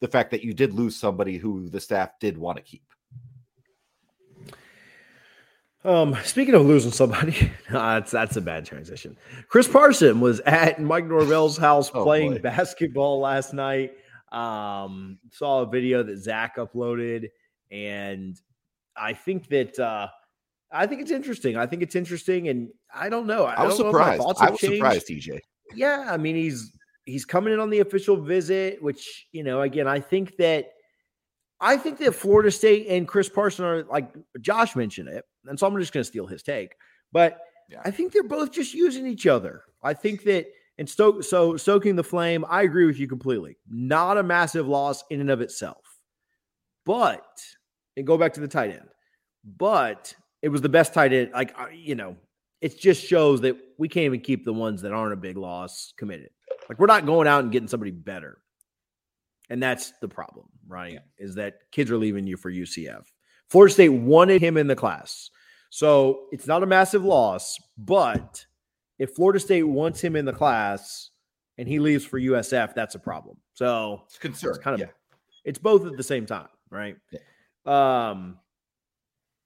[0.00, 2.82] the fact that you did lose somebody who the staff did want to keep.
[5.82, 9.16] Um, speaking of losing somebody, that's that's a bad transition.
[9.48, 12.38] Chris Parson was at Mike Norvell's house oh, playing boy.
[12.40, 13.92] basketball last night.
[14.30, 17.28] Um, saw a video that Zach uploaded,
[17.70, 18.38] and
[18.94, 20.08] I think that uh,
[20.70, 21.56] I think it's interesting.
[21.56, 23.44] I think it's interesting, and I don't know.
[23.44, 24.22] I, I was surprised.
[24.22, 24.76] I was changed.
[24.76, 25.38] surprised, TJ.
[25.74, 26.72] Yeah, I mean he's
[27.06, 30.72] he's coming in on the official visit, which you know, again, I think that
[31.60, 35.66] I think that Florida State and Chris Parson are like Josh mentioned it, and so
[35.66, 36.74] I'm just going to steal his take.
[37.12, 37.80] But yeah.
[37.84, 39.64] I think they're both just using each other.
[39.82, 40.46] I think that
[40.80, 42.44] and so, so soaking the flame.
[42.48, 43.58] I agree with you completely.
[43.68, 45.84] Not a massive loss in and of itself,
[46.86, 47.22] but
[47.98, 48.88] and go back to the tight end,
[49.44, 51.32] but it was the best tight end.
[51.32, 52.16] Like you know,
[52.62, 55.92] it just shows that we can't even keep the ones that aren't a big loss
[55.98, 56.30] committed.
[56.68, 58.38] Like we're not going out and getting somebody better,
[59.50, 60.94] and that's the problem, right?
[60.94, 61.00] Yeah.
[61.18, 63.04] Is that kids are leaving you for UCF.
[63.50, 65.30] Florida State wanted him in the class.
[65.70, 68.44] So it's not a massive loss, but
[68.98, 71.10] if Florida State wants him in the class
[71.58, 73.36] and he leaves for USF, that's a problem.
[73.54, 74.50] So it's concern.
[74.50, 74.92] It's kind of yeah.
[75.44, 76.96] it's both at the same time, right?
[77.10, 78.10] Yeah.
[78.10, 78.38] Um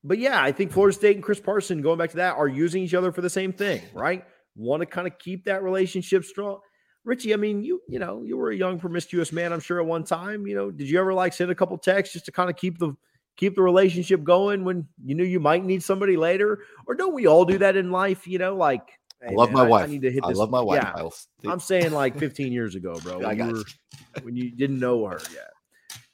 [0.07, 2.83] but yeah, I think Florida State and Chris Parson, going back to that, are using
[2.83, 4.25] each other for the same thing, right?
[4.55, 6.61] Want to kind of keep that relationship strong.
[7.05, 9.87] Richie, I mean, you you know, you were a young promiscuous man, I'm sure at
[9.87, 10.47] one time.
[10.47, 12.79] You know, did you ever like send a couple texts just to kind of keep
[12.79, 12.95] the
[13.37, 16.65] keep the relationship going when you knew you might need somebody later?
[16.87, 18.27] Or don't we all do that in life?
[18.27, 19.85] You know, like hey, I love man, my I, wife.
[19.85, 20.37] I need to hit this.
[20.37, 20.83] I love my wife.
[20.83, 23.19] Yeah, I'm saying like 15 years ago, bro.
[23.19, 23.65] When, you were,
[24.23, 25.51] when you didn't know her yet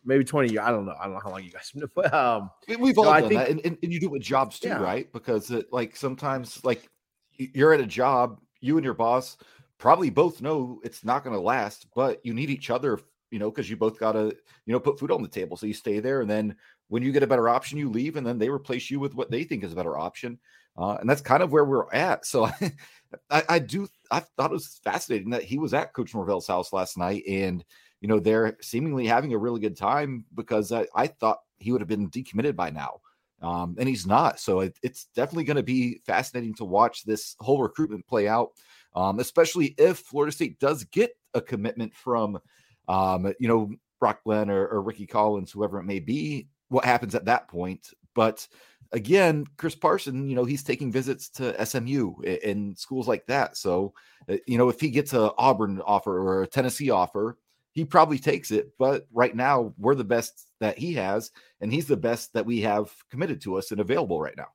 [0.04, 0.64] maybe 20 years.
[0.64, 0.94] I don't know.
[0.98, 3.50] I don't know how long you guys but um we've all done think, that.
[3.50, 4.80] And, and, and, you do it with jobs too, yeah.
[4.80, 5.12] right?
[5.12, 6.88] Because it, like sometimes like
[7.36, 9.36] you're at a job, you and your boss
[9.78, 13.50] probably both know it's not going to last, but you need each other, you know,
[13.50, 15.56] because you both got to, you know, put food on the table.
[15.56, 16.20] So you stay there.
[16.20, 16.56] And then
[16.90, 19.30] when you get a better option, you leave and then they replace you with what
[19.30, 20.38] they think is a better option.
[20.76, 22.26] Uh, and that's kind of where we're at.
[22.26, 22.50] So
[23.30, 26.72] I, I do, I thought it was fascinating that he was at Coach Norvell's house
[26.72, 27.64] last night and,
[28.00, 31.80] you know, they're seemingly having a really good time because I, I thought he would
[31.80, 33.00] have been decommitted by now.
[33.40, 34.40] Um, and he's not.
[34.40, 38.50] So it, it's definitely going to be fascinating to watch this whole recruitment play out,
[38.96, 42.38] um, especially if Florida State does get a commitment from,
[42.88, 46.48] um, you know, Brock Glenn or, or Rickie Collins, whoever it may be.
[46.70, 47.90] What happens at that point?
[48.14, 48.48] But
[48.92, 53.56] again, Chris Parson, you know, he's taking visits to SMU and schools like that.
[53.56, 53.94] So,
[54.28, 57.38] uh, you know, if he gets a Auburn offer or a Tennessee offer,
[57.72, 58.72] he probably takes it.
[58.78, 61.30] But right now, we're the best that he has,
[61.60, 64.48] and he's the best that we have committed to us and available right now.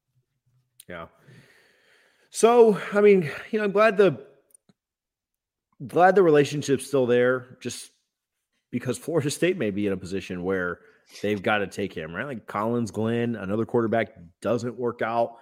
[0.88, 1.08] Yeah.
[2.30, 4.26] So, I mean, you know, I'm glad the
[5.86, 7.92] glad the relationship's still there, just
[8.72, 10.80] because Florida State may be in a position where
[11.22, 12.26] they've got to take him, right?
[12.26, 15.38] Like Collins Glenn, another quarterback doesn't work out.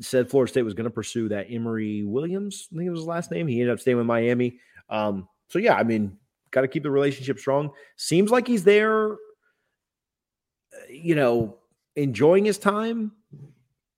[0.00, 3.06] Said Florida State was going to pursue that Emory Williams, I think it was his
[3.06, 3.46] last name.
[3.46, 4.58] He ended up staying with Miami.
[4.90, 6.18] Um, so yeah, I mean,
[6.50, 7.70] got to keep the relationship strong.
[7.96, 9.16] Seems like he's there,
[10.90, 11.56] you know,
[11.96, 13.12] enjoying his time,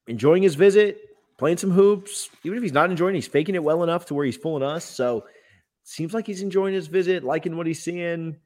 [0.07, 1.01] enjoying his visit,
[1.39, 2.31] playing some hoops.
[2.45, 4.85] Even if he's not enjoying, he's faking it well enough to where he's fooling us.
[4.85, 5.27] So
[5.83, 8.37] seems like he's enjoying his visit, liking what he's seeing.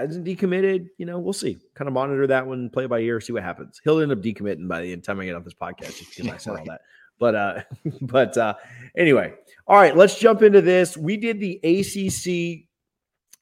[0.00, 1.18] Hasn't decommitted, you know.
[1.18, 1.58] We'll see.
[1.74, 3.80] Kind of monitor that one, play by ear, see what happens.
[3.84, 6.36] He'll end up decommitting by the time I get off this podcast, just because I
[6.36, 6.80] said all that.
[7.18, 7.60] But uh,
[8.02, 8.54] but uh,
[8.96, 9.34] anyway,
[9.66, 10.96] all right, let's jump into this.
[10.96, 12.66] We did the ACC.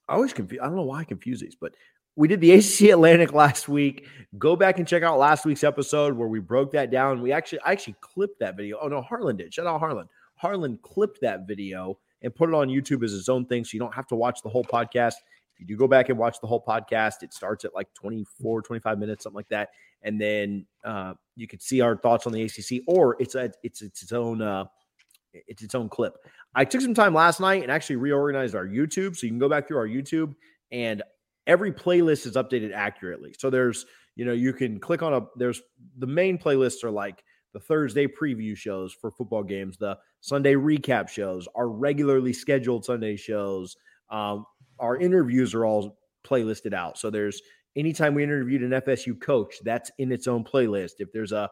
[0.08, 0.60] I always confuse.
[0.60, 1.74] I don't know why I confuse these, but
[2.16, 4.06] we did the ACC Atlantic last week.
[4.38, 7.22] Go back and check out last week's episode where we broke that down.
[7.22, 8.78] We actually, I actually clipped that video.
[8.80, 9.54] Oh no, Harlan did.
[9.54, 10.08] Shout out Harlan.
[10.36, 13.80] Harlan clipped that video and put it on YouTube as his own thing, so you
[13.80, 15.14] don't have to watch the whole podcast.
[15.62, 18.98] You do go back and watch the whole podcast, it starts at like 24, 25
[18.98, 19.70] minutes, something like that
[20.02, 23.82] and then uh, you could see our thoughts on the ACC, or it's a it's
[23.82, 24.64] it's its own uh,
[25.32, 26.14] it's its own clip.
[26.54, 29.48] I took some time last night and actually reorganized our YouTube, so you can go
[29.48, 30.34] back through our YouTube
[30.70, 31.02] and
[31.46, 33.34] every playlist is updated accurately.
[33.38, 35.62] So there's you know you can click on a there's
[35.98, 37.22] the main playlists are like
[37.52, 43.16] the Thursday preview shows for football games, the Sunday recap shows, our regularly scheduled Sunday
[43.16, 43.76] shows.
[44.10, 44.46] Um,
[44.82, 46.98] our interviews are all playlisted out.
[46.98, 47.40] So there's
[47.76, 50.94] anytime we interviewed an FSU coach, that's in its own playlist.
[50.98, 51.48] If there's a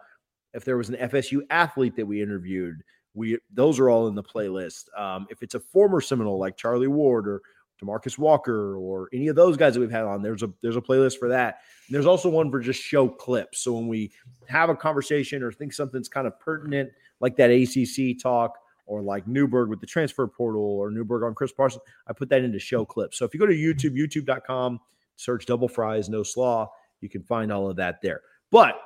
[0.53, 2.83] if there was an FSU athlete that we interviewed,
[3.15, 4.85] we those are all in the playlist.
[4.99, 7.41] Um, if it's a former Seminole like Charlie Ward or
[7.83, 10.83] Demarcus Walker or any of those guys that we've had on, there's a there's a
[10.83, 11.61] playlist for that.
[11.87, 13.61] And there's also one for just show clips.
[13.61, 14.13] So when we
[14.49, 16.91] have a conversation or think something's kind of pertinent,
[17.21, 18.59] like that ACC talk
[18.91, 21.83] or like Newberg with the transfer portal or Newberg on Chris Parsons.
[22.09, 23.17] I put that into show clips.
[23.17, 24.81] So if you go to YouTube, youtube.com
[25.15, 26.69] search double fries, no slaw.
[27.01, 28.21] You can find all of that there.
[28.51, 28.81] But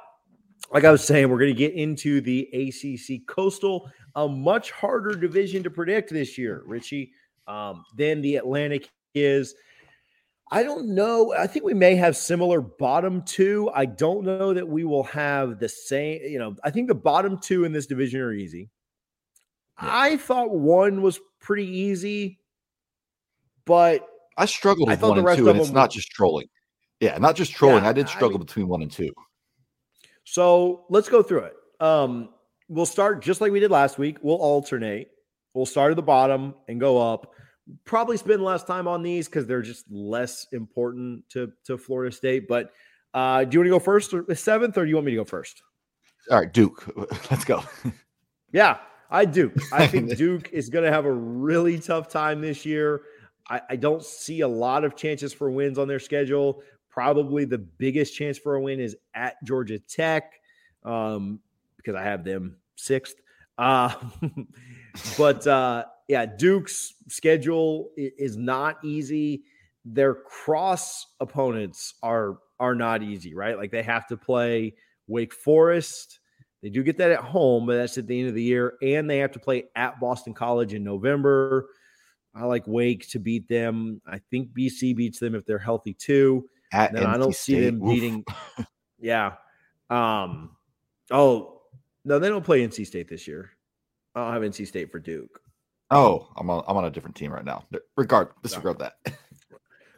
[0.72, 5.14] like I was saying, we're going to get into the ACC Coastal, a much harder
[5.14, 7.12] division to predict this year, Richie,
[7.48, 9.54] um, than the Atlantic is.
[10.50, 11.32] I don't know.
[11.32, 13.70] I think we may have similar bottom two.
[13.74, 16.20] I don't know that we will have the same.
[16.24, 18.68] You know, I think the bottom two in this division are easy.
[19.82, 19.88] Yeah.
[19.92, 22.38] I thought one was pretty easy,
[23.64, 24.06] but
[24.36, 26.46] I struggled with I one and two, and it's not just trolling.
[27.00, 27.84] Yeah, not just trolling.
[27.84, 29.12] Yeah, I did struggle I mean, between one and two.
[30.24, 31.54] So let's go through it.
[31.80, 32.30] Um,
[32.68, 34.18] we'll start just like we did last week.
[34.22, 35.10] We'll alternate.
[35.54, 37.32] We'll start at the bottom and go up.
[37.84, 42.46] Probably spend less time on these because they're just less important to to Florida State.
[42.48, 42.72] But
[43.12, 45.18] uh, do you want to go first or seventh, or do you want me to
[45.18, 45.62] go first?
[46.30, 46.84] All right, Duke.
[47.30, 47.62] Let's go.
[48.52, 48.78] yeah,
[49.14, 49.52] I do.
[49.72, 53.02] I think Duke is going to have a really tough time this year.
[53.48, 56.62] I, I don't see a lot of chances for wins on their schedule.
[56.90, 60.32] probably the biggest chance for a win is at Georgia Tech
[60.84, 61.38] um,
[61.76, 63.14] because I have them sixth.
[63.56, 63.94] Uh,
[65.18, 69.44] but uh, yeah, Duke's schedule is not easy.
[69.84, 73.56] Their cross opponents are are not easy, right?
[73.56, 74.74] Like they have to play
[75.06, 76.20] Wake Forest.
[76.64, 79.08] They do get that at home, but that's at the end of the year, and
[79.08, 81.68] they have to play at Boston College in November.
[82.34, 84.00] I like Wake to beat them.
[84.06, 86.48] I think BC beats them if they're healthy too.
[86.72, 87.90] At I don't see them Oof.
[87.90, 88.24] beating.
[88.98, 89.34] yeah.
[89.90, 90.56] Um.
[91.10, 91.60] Oh
[92.06, 93.50] no, they don't play NC State this year.
[94.14, 95.42] I don't have NC State for Duke.
[95.90, 96.64] Oh, I'm on.
[96.66, 97.66] I'm on a different team right now.
[97.94, 98.88] Regard disregard no.
[99.04, 99.18] that.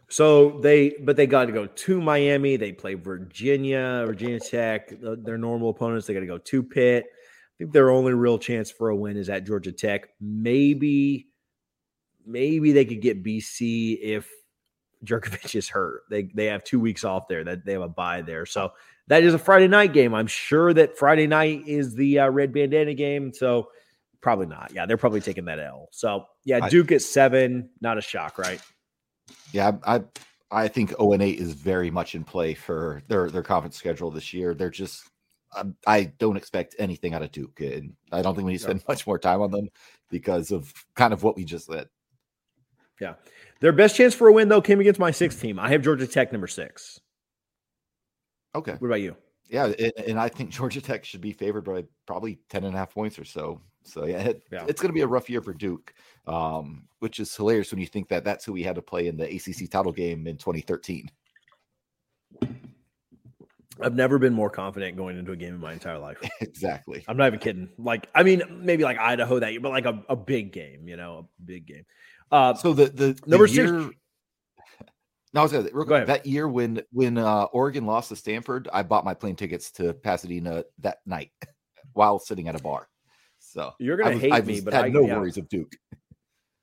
[0.08, 2.56] so they, but they got to go to Miami.
[2.56, 6.06] They play Virginia, Virginia Tech, their normal opponents.
[6.06, 7.06] They got to go to Pitt.
[7.06, 10.08] I think their only real chance for a win is at Georgia Tech.
[10.20, 11.28] Maybe
[12.26, 14.30] maybe they could get BC if
[15.04, 16.02] Jurkovec is hurt.
[16.10, 17.44] They they have two weeks off there.
[17.44, 18.46] That they have a bye there.
[18.46, 18.72] So
[19.08, 20.14] that is a Friday night game.
[20.14, 23.32] I'm sure that Friday night is the uh, red bandana game.
[23.32, 23.70] So
[24.20, 24.72] probably not.
[24.74, 25.88] Yeah, they're probably taking that L.
[25.92, 28.60] So yeah, Duke I, at seven, not a shock, right?
[29.52, 30.02] Yeah, I
[30.50, 34.10] I think 0 and 8 is very much in play for their their conference schedule
[34.10, 34.54] this year.
[34.54, 35.04] They're just
[35.56, 38.64] um, I don't expect anything out of Duke, and I don't think we need to
[38.64, 39.68] spend much more time on them
[40.10, 41.88] because of kind of what we just said.
[43.00, 43.14] Yeah.
[43.60, 45.58] Their best chance for a win, though, came against my sixth team.
[45.58, 47.00] I have Georgia Tech number six.
[48.54, 48.72] Okay.
[48.72, 49.16] What about you?
[49.48, 49.72] Yeah.
[50.06, 53.18] And I think Georgia Tech should be favored by probably 10 and a half points
[53.18, 53.60] or so.
[53.84, 54.64] So, yeah, it, yeah.
[54.68, 55.94] it's going to be a rough year for Duke,
[56.26, 59.16] um, which is hilarious when you think that that's who we had to play in
[59.16, 61.08] the ACC title game in 2013.
[63.80, 66.18] I've never been more confident going into a game in my entire life.
[66.40, 67.04] exactly.
[67.06, 67.68] I'm not even kidding.
[67.78, 70.96] Like, I mean, maybe like Idaho that year, but like a, a big game, you
[70.96, 71.84] know, a big game.
[72.30, 73.96] Uh, so the the number the year, six.
[75.36, 76.06] No, I was gonna, Go ahead.
[76.06, 79.92] that year when when uh, Oregon lost to Stanford, I bought my plane tickets to
[79.92, 81.30] Pasadena that night
[81.92, 82.88] while sitting at a bar.
[83.38, 85.18] So you're gonna was, hate was, me, but I had no yeah.
[85.18, 85.74] worries of Duke.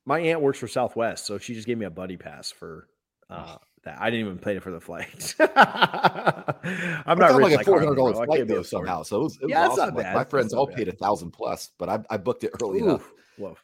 [0.05, 2.87] My aunt works for Southwest, so she just gave me a buddy pass for
[3.29, 4.01] uh, that.
[4.01, 5.35] I didn't even pay for the flight.
[5.39, 9.03] I'm not rich like a four hundred dollars flight though somehow.
[9.03, 9.93] So it was, it was yeah, awesome.
[9.93, 10.77] Like, my friends all bad.
[10.77, 13.11] paid a thousand plus, but I, I booked it early Ooh, enough.
[13.37, 13.55] Whoa,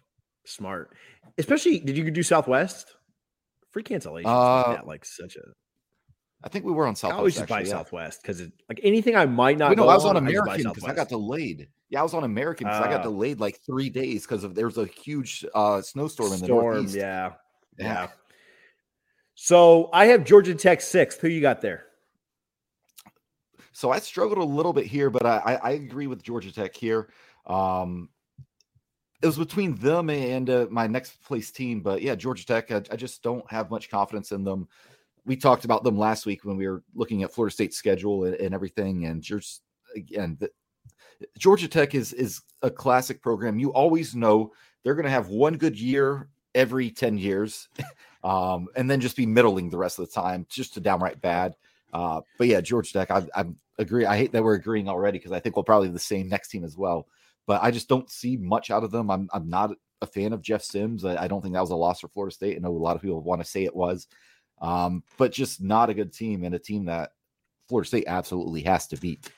[0.45, 0.91] smart.
[1.39, 2.93] Especially, did you do Southwest?
[3.71, 5.41] Free cancellation, uh, like, like such a.
[6.43, 7.15] I think we were on Southwest.
[7.15, 7.69] I always just buy yeah.
[7.69, 9.75] Southwest because it like anything I might not.
[9.75, 11.67] no, I was on, on American because I, I, got delayed.
[11.89, 13.03] Yeah, I was on American because uh, I got ah.
[13.03, 16.95] delayed like three days because of there was a huge uh, snowstorm in the northeast.
[16.95, 17.33] Yeah,
[17.77, 18.07] yeah, yeah.
[19.35, 21.19] So I have Georgia Tech sixth.
[21.21, 21.85] Who you got there?
[23.71, 27.09] So I struggled a little bit here, but I, I agree with Georgia Tech here.
[27.45, 28.09] Um,
[29.21, 31.81] it was between them and uh, my next place team.
[31.81, 34.67] But yeah, Georgia Tech, I, I, just don't have much confidence in them.
[35.25, 38.35] We talked about them last week when we were looking at Florida State's schedule and,
[38.35, 39.05] and everything.
[39.05, 39.61] And just
[39.95, 40.49] again, the,
[41.37, 43.59] Georgia Tech is is a classic program.
[43.59, 44.53] You always know
[44.83, 47.67] they're going to have one good year every 10 years
[48.23, 51.55] um, and then just be middling the rest of the time, just to downright bad.
[51.91, 53.45] Uh, but yeah, Georgia Tech, I, I
[53.77, 54.05] agree.
[54.05, 56.63] I hate that we're agreeing already because I think we'll probably the same next team
[56.63, 57.07] as well
[57.49, 59.09] but I just don't see much out of them.
[59.09, 59.71] I'm I'm not
[60.03, 61.03] a fan of Jeff Sims.
[61.03, 62.55] I, I don't think that was a loss for Florida State.
[62.55, 64.05] I know a lot of people want to say it was,
[64.61, 67.09] um, but just not a good team and a team that
[67.67, 69.31] Florida State absolutely has to beat.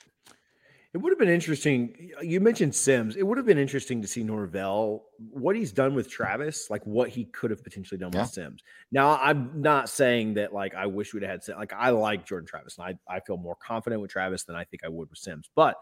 [0.92, 2.10] It would have been interesting.
[2.20, 3.16] You mentioned Sims.
[3.16, 7.08] It would have been interesting to see Norvell what he's done with Travis, like what
[7.08, 8.24] he could have potentially done yeah.
[8.24, 8.62] with Sims.
[8.90, 12.46] Now, I'm not saying that like I wish we'd have had like I like Jordan
[12.46, 15.18] Travis, and I I feel more confident with Travis than I think I would with
[15.18, 15.76] Sims, but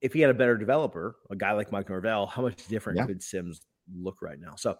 [0.00, 3.06] if he had a better developer, a guy like Mike Norvell, how much different yeah.
[3.06, 3.60] could Sims
[3.94, 4.54] look right now?
[4.56, 4.76] So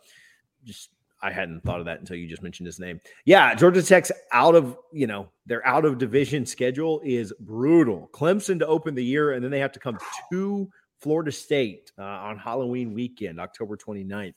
[0.65, 3.01] just I hadn't thought of that until you just mentioned his name.
[3.25, 8.09] Yeah, Georgia Tech's out of, you know, their out of division schedule is brutal.
[8.13, 9.99] Clemson to open the year, and then they have to come
[10.31, 10.69] to
[11.01, 14.35] Florida State uh, on Halloween weekend, October 29th.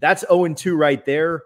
[0.00, 1.42] That's 0 2 right there.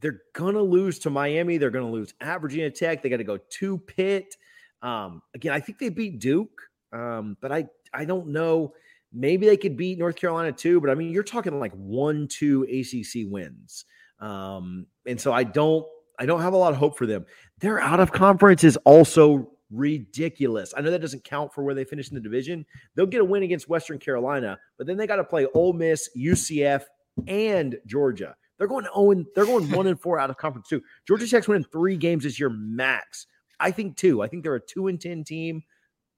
[0.00, 1.58] They're going to lose to Miami.
[1.58, 3.02] They're going to lose at Virginia Tech.
[3.02, 4.36] They got to go to Pitt.
[4.82, 6.60] Um, again, I think they beat Duke.
[6.94, 8.72] Um, but I I don't know.
[9.12, 12.62] Maybe they could beat North Carolina too, but I mean, you're talking like one, two
[12.64, 13.84] ACC wins.
[14.20, 15.84] Um, and so I don't
[16.18, 17.26] I don't have a lot of hope for them.
[17.60, 20.72] Their out of conference is also ridiculous.
[20.76, 22.64] I know that doesn't count for where they finish in the division.
[22.94, 26.08] They'll get a win against Western Carolina, but then they got to play Ole Miss,
[26.16, 26.84] UCF,
[27.26, 28.36] and Georgia.
[28.58, 30.80] They're going to and they're going one and four out of conference too.
[31.06, 33.26] Georgia Tech's winning three games this year max.
[33.58, 34.22] I think two.
[34.22, 35.62] I think they're a two and ten team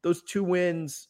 [0.02, 1.08] those two wins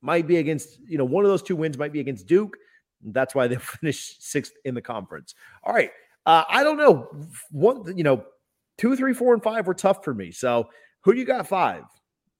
[0.00, 2.56] might be against, you know, one of those two wins might be against Duke.
[3.04, 5.34] That's why they finished sixth in the conference.
[5.62, 5.90] All right.
[6.26, 7.08] Uh, I don't know.
[7.50, 8.24] One, you know,
[8.78, 10.30] two, three, four, and five were tough for me.
[10.30, 10.68] So
[11.02, 11.84] who do you got five?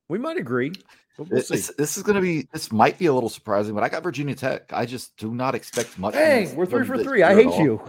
[0.09, 0.73] We might agree.
[1.19, 3.91] We'll this, this, is going to be this might be a little surprising, but I
[3.91, 4.73] got Virginia Tech.
[4.73, 6.15] I just do not expect much.
[6.15, 7.23] Hey, we're three for three.
[7.23, 7.83] I hate you.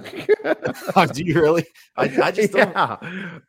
[1.14, 1.66] do you really?
[1.96, 2.70] I, I just don't.
[2.70, 3.40] Yeah.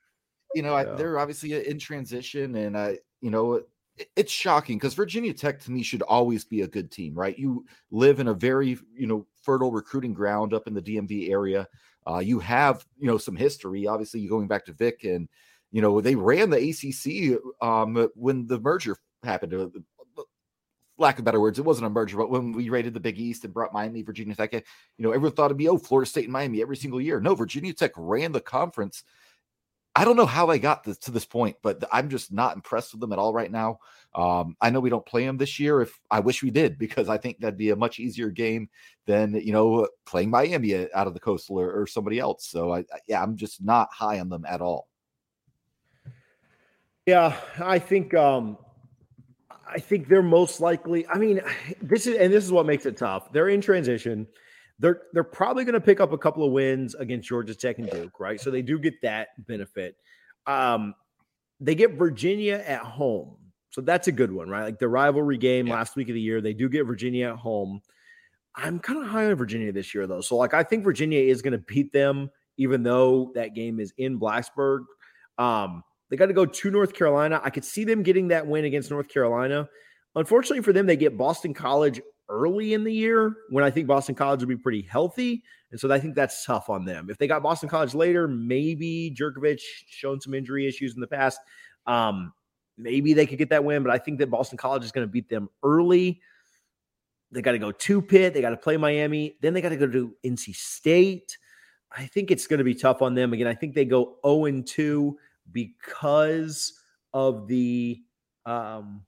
[0.55, 3.63] You know, I, they're obviously in transition, and I, you know,
[4.17, 7.39] it's shocking because Virginia Tech to me should always be a good team, right?
[7.39, 11.69] You live in a very, you know, fertile recruiting ground up in the DMV area.
[12.07, 13.87] Uh, you have, you know, some history.
[13.87, 15.29] Obviously, you going back to Vick, and
[15.71, 19.73] you know they ran the ACC um, when the merger happened.
[20.97, 23.45] Lack of better words, it wasn't a merger, but when we raided the Big East
[23.45, 24.63] and brought Miami, Virginia Tech, you
[24.99, 27.21] know, everyone thought it'd be oh, Florida State and Miami every single year.
[27.21, 29.03] No, Virginia Tech ran the conference.
[29.97, 32.93] I don't know how they got this, to this point, but I'm just not impressed
[32.93, 33.79] with them at all right now.
[34.15, 35.83] Um, I know we don't play them this year.
[35.83, 38.69] If I wish we did, because I think that'd be a much easier game
[39.07, 42.47] than you know playing Miami out of the coastal or, or somebody else.
[42.47, 44.89] So I, yeah, I'm just not high on them at all.
[47.07, 48.57] Yeah, I think um,
[49.67, 51.07] I think they're most likely.
[51.07, 51.41] I mean,
[51.83, 53.33] this is and this is what makes it tough.
[53.33, 54.27] They're in transition.
[54.79, 57.89] They're they're probably going to pick up a couple of wins against Georgia Tech and
[57.89, 58.41] Duke, right?
[58.41, 59.97] So they do get that benefit.
[60.47, 60.95] Um,
[61.61, 63.37] they get Virginia at home,
[63.71, 64.65] so that's a good one, right?
[64.65, 65.75] Like the rivalry game yeah.
[65.75, 67.81] last week of the year, they do get Virginia at home.
[68.57, 70.21] I'm kind of high on Virginia this year, though.
[70.21, 73.93] So like I think Virginia is going to beat them, even though that game is
[73.97, 74.81] in Blacksburg.
[75.39, 77.41] Um, they got to go to North Carolina.
[77.43, 79.69] I could see them getting that win against North Carolina.
[80.15, 84.15] Unfortunately for them, they get Boston College early in the year when I think Boston
[84.15, 85.43] College will be pretty healthy.
[85.71, 87.09] And so I think that's tough on them.
[87.11, 91.41] If they got Boston College later, maybe Jurkovec shown some injury issues in the past.
[91.87, 92.33] Um,
[92.79, 95.11] maybe they could get that win, but I think that Boston College is going to
[95.11, 96.21] beat them early.
[97.31, 98.35] They got to go to Pitt.
[98.35, 99.37] They got to play Miami.
[99.41, 101.37] Then they got to go to NC State.
[101.91, 103.33] I think it's going to be tough on them.
[103.33, 105.19] Again, I think they go 0 2
[105.53, 106.81] because
[107.13, 108.01] of the
[108.47, 109.03] um,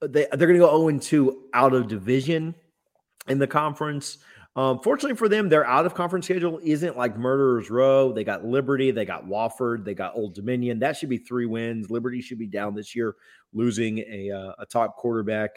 [0.00, 2.54] they they're going to go 0 2 out of division
[3.28, 4.18] in the conference.
[4.56, 8.12] Um, fortunately for them, their out of conference schedule isn't like Murderers Row.
[8.12, 10.80] They got Liberty, they got Wofford, they got Old Dominion.
[10.80, 11.90] That should be three wins.
[11.90, 13.14] Liberty should be down this year,
[13.52, 15.50] losing a uh, a top quarterback,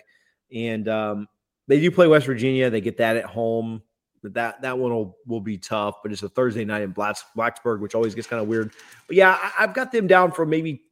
[0.53, 1.27] and um,
[1.67, 2.69] they do play West Virginia.
[2.69, 3.81] They get that at home
[4.21, 6.01] but that that one will, will be tough.
[6.03, 8.71] But it's a Thursday night in Blacks, Blacksburg, which always gets kind of weird.
[9.07, 10.83] But yeah, I, have got them down for maybe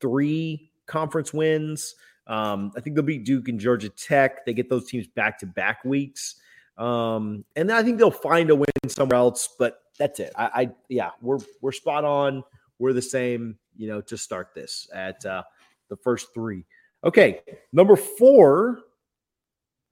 [0.00, 1.94] three conference wins.
[2.26, 4.44] Um, I think they'll beat Duke and Georgia Tech.
[4.44, 6.36] They get those teams back to back weeks,
[6.76, 9.48] um, and then I think they'll find a win somewhere else.
[9.58, 10.32] But that's it.
[10.36, 12.42] I, I yeah, we're we're spot on.
[12.78, 15.42] We're the same, you know, to start this at uh,
[15.88, 16.64] the first three.
[17.04, 17.40] Okay,
[17.72, 18.80] number four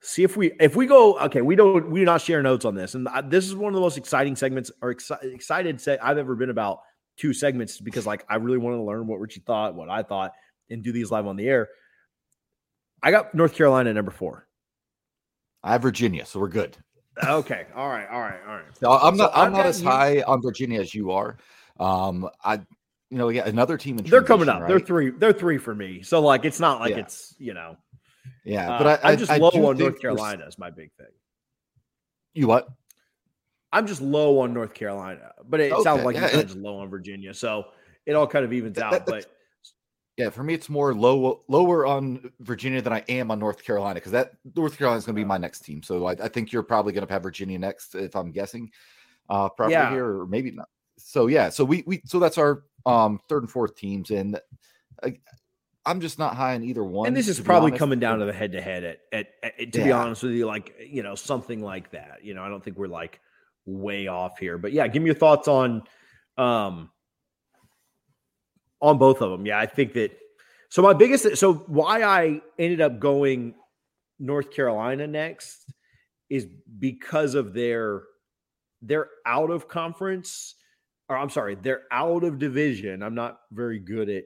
[0.05, 2.75] see if we if we go okay we don't we do not share notes on
[2.75, 6.19] this and this is one of the most exciting segments or exci- excited say i've
[6.19, 6.81] ever been about
[7.17, 10.33] two segments because like i really wanted to learn what richie thought what i thought
[10.69, 11.69] and do these live on the air
[13.05, 14.47] i got north carolina number four
[15.63, 16.77] i have virginia so we're good
[17.25, 19.89] okay all right all right all right so i'm not so i'm not as you.
[19.89, 21.37] high on virginia as you are
[21.79, 22.55] um i
[23.11, 24.05] you know yeah another team in.
[24.05, 24.69] they're coming up right?
[24.69, 26.99] they're three they're three for me so like it's not like yeah.
[26.99, 27.77] it's you know
[28.45, 30.93] yeah, but uh, I, am just I, low I on North Carolina is my big
[30.99, 31.07] thing.
[32.35, 32.69] You what?
[33.73, 36.79] I'm just low on North Carolina, but it okay, sounds like yeah, you're just low
[36.79, 37.65] on Virginia, so
[38.07, 39.07] it all kind of evens that, out.
[39.07, 39.27] but
[40.17, 43.95] yeah, for me, it's more low lower on Virginia than I am on North Carolina
[43.95, 45.83] because that North Carolina is going to be my next team.
[45.83, 48.71] So I, I think you're probably going to have Virginia next, if I'm guessing,
[49.29, 49.91] uh, probably yeah.
[49.91, 50.69] here or maybe not.
[50.99, 54.39] So yeah, so we we so that's our um third and fourth teams, and
[55.03, 55.11] uh,
[55.87, 57.09] I'm just not high on either one.
[57.09, 59.79] And this is probably coming down to the head to head at, at, at, to
[59.81, 59.85] yeah.
[59.85, 62.21] be honest with you, like, you know, something like that.
[62.23, 63.21] You know, I don't think we're like
[63.67, 64.57] way off here.
[64.57, 65.83] But yeah, give me your thoughts on
[66.39, 66.91] um
[68.85, 69.47] on both of them.
[69.47, 70.13] Yeah, I think that
[70.69, 73.55] so my biggest so why I ended up going
[74.19, 75.73] North Carolina next
[76.29, 76.47] is
[76.79, 78.03] because of their
[78.83, 80.55] they're out of conference
[81.09, 83.03] or I'm sorry, they're out of division.
[83.03, 84.25] I'm not very good at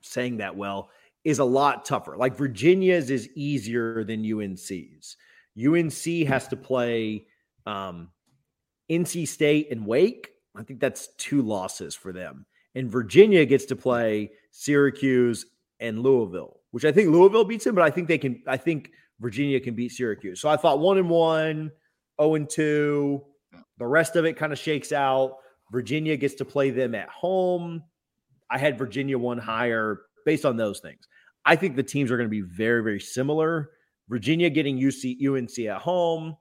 [0.00, 0.88] saying that well,
[1.22, 2.16] is a lot tougher.
[2.16, 5.16] Like Virginia's is easier than UNC's.
[5.58, 7.26] UNC has to play
[7.66, 8.08] um,
[8.90, 10.30] NC State and Wake.
[10.56, 12.46] I think that's two losses for them.
[12.76, 15.46] And Virginia gets to play Syracuse
[15.80, 18.40] and Louisville, which I think Louisville beats them, but I think they can.
[18.46, 20.40] I think Virginia can beat Syracuse.
[20.40, 21.72] So I thought one and one,
[22.20, 23.22] 0 and two.
[23.78, 25.38] The rest of it kind of shakes out.
[25.72, 27.82] Virginia gets to play them at home.
[28.48, 31.08] I had Virginia one higher based on those things.
[31.44, 33.70] I think the teams are going to be very, very similar.
[34.08, 36.36] Virginia getting UC, UNC at home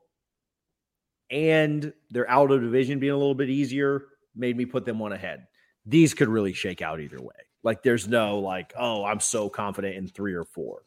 [1.31, 4.05] and they're out of division being a little bit easier.
[4.35, 5.47] made me put them one ahead.
[5.85, 7.35] These could really shake out either way.
[7.63, 10.83] Like there's no like, oh, I'm so confident in three or four.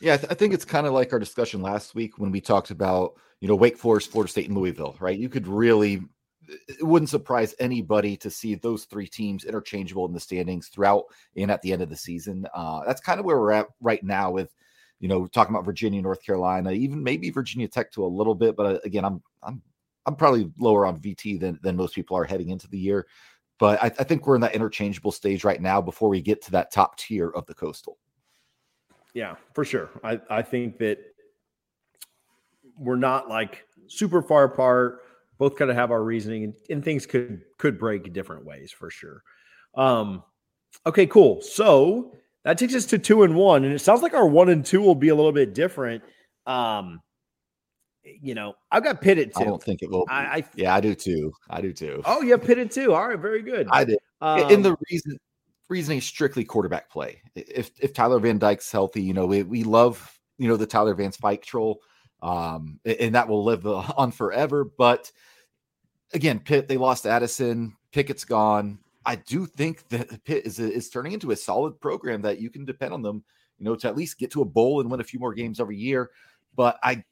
[0.00, 2.40] Yeah, I, th- I think it's kind of like our discussion last week when we
[2.40, 4.96] talked about you know Wake Forest, Florida State, and Louisville.
[5.00, 5.18] Right?
[5.18, 6.02] You could really
[6.48, 11.04] it wouldn't surprise anybody to see those three teams interchangeable in the standings throughout
[11.36, 12.46] and at the end of the season.
[12.54, 14.54] Uh, that's kind of where we're at right now with,
[15.00, 18.56] you know, talking about Virginia, North Carolina, even maybe Virginia Tech to a little bit.
[18.56, 19.62] But uh, again, I'm I'm
[20.06, 23.06] I'm probably lower on VT than than most people are heading into the year.
[23.58, 26.50] But I, I think we're in that interchangeable stage right now before we get to
[26.52, 27.98] that top tier of the coastal.
[29.14, 29.90] Yeah, for sure.
[30.04, 30.98] I, I think that
[32.76, 35.02] we're not like super far apart
[35.38, 38.90] both kind of have our reasoning and, and, things could could break different ways for
[38.90, 39.22] sure.
[39.74, 40.24] Um,
[40.84, 41.40] okay, cool.
[41.40, 42.12] So
[42.44, 44.80] that takes us to two and one, and it sounds like our one and two
[44.80, 46.02] will be a little bit different.
[46.46, 47.00] Um,
[48.22, 49.42] you know, I've got pitted too.
[49.42, 50.04] I don't think it will.
[50.08, 51.32] I, I, yeah, I do too.
[51.50, 52.02] I do too.
[52.04, 52.94] Oh, yeah, pitted too.
[52.94, 53.68] All right, very good.
[53.70, 53.98] I did.
[54.20, 55.18] Um, In the reason
[55.68, 57.20] reasoning strictly quarterback play.
[57.34, 60.94] If if Tyler Van Dyke's healthy, you know, we, we love you know the Tyler
[60.94, 61.80] Van Spike troll
[62.22, 64.64] um, and that will live on forever.
[64.64, 65.10] But
[66.12, 68.78] again, Pitt they lost Addison, Pickett's gone.
[69.04, 72.64] I do think that Pitt is is turning into a solid program that you can
[72.64, 73.24] depend on them,
[73.58, 75.60] you know, to at least get to a bowl and win a few more games
[75.60, 76.10] every year.
[76.54, 77.04] But I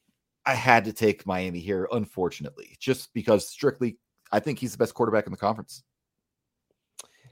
[0.46, 3.98] I had to take Miami here, unfortunately, just because strictly
[4.32, 5.82] I think he's the best quarterback in the conference.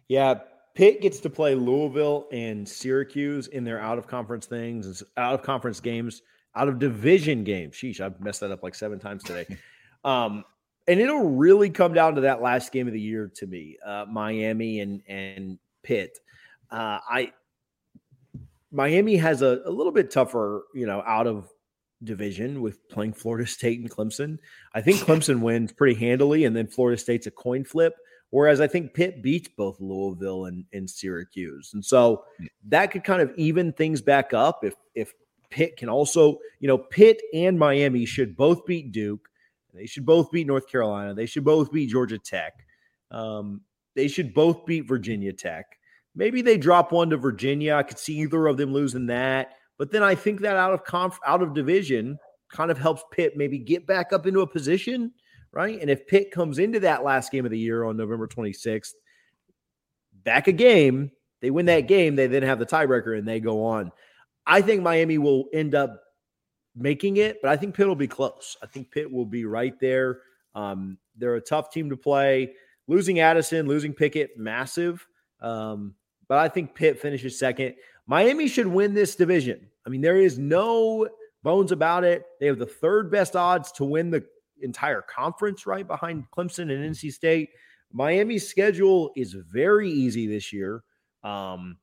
[0.08, 0.40] Yeah,
[0.74, 5.42] Pitt gets to play Louisville and Syracuse in their out of conference things, out of
[5.42, 6.22] conference games
[6.56, 7.74] out of division games.
[7.74, 9.46] Sheesh, I've messed that up like seven times today.
[10.04, 10.44] Um,
[10.86, 14.04] and it'll really come down to that last game of the year to me, uh,
[14.06, 16.18] Miami and and Pitt.
[16.70, 17.32] Uh, I
[18.70, 21.48] Miami has a, a little bit tougher, you know, out of
[22.04, 24.38] division with playing Florida State and Clemson.
[24.74, 27.94] I think Clemson wins pretty handily, and then Florida State's a coin flip.
[28.30, 32.24] Whereas I think Pitt beats both Louisville and, and Syracuse, and so
[32.68, 35.12] that could kind of even things back up if if
[35.50, 39.28] Pitt can also, you know, Pitt and Miami should both beat Duke.
[39.72, 41.14] They should both beat North Carolina.
[41.14, 42.54] They should both beat Georgia Tech.
[43.12, 43.60] Um,
[43.94, 45.66] they should both beat Virginia Tech.
[46.16, 47.74] Maybe they drop one to Virginia.
[47.74, 49.54] I could see either of them losing that.
[49.78, 52.18] But then I think that out of conf- out of division
[52.50, 55.12] kind of helps Pitt maybe get back up into a position,
[55.52, 55.80] right?
[55.80, 58.92] And if Pitt comes into that last game of the year on November 26th,
[60.22, 61.10] back a game,
[61.40, 63.90] they win that game, they then have the tiebreaker and they go on.
[64.46, 66.00] I think Miami will end up
[66.76, 68.56] making it, but I think Pitt will be close.
[68.62, 70.20] I think Pitt will be right there.
[70.54, 72.52] Um, they're a tough team to play.
[72.86, 75.06] Losing Addison, losing Pickett, massive.
[75.40, 75.94] Um,
[76.28, 77.74] but I think Pitt finishes second.
[78.06, 79.68] Miami should win this division.
[79.86, 81.08] I mean, there is no
[81.42, 82.24] bones about it.
[82.40, 84.24] They have the third best odds to win the
[84.60, 87.50] entire conference, right behind Clemson and NC State.
[87.92, 90.82] Miami's schedule is very easy this year.
[91.22, 91.76] Um,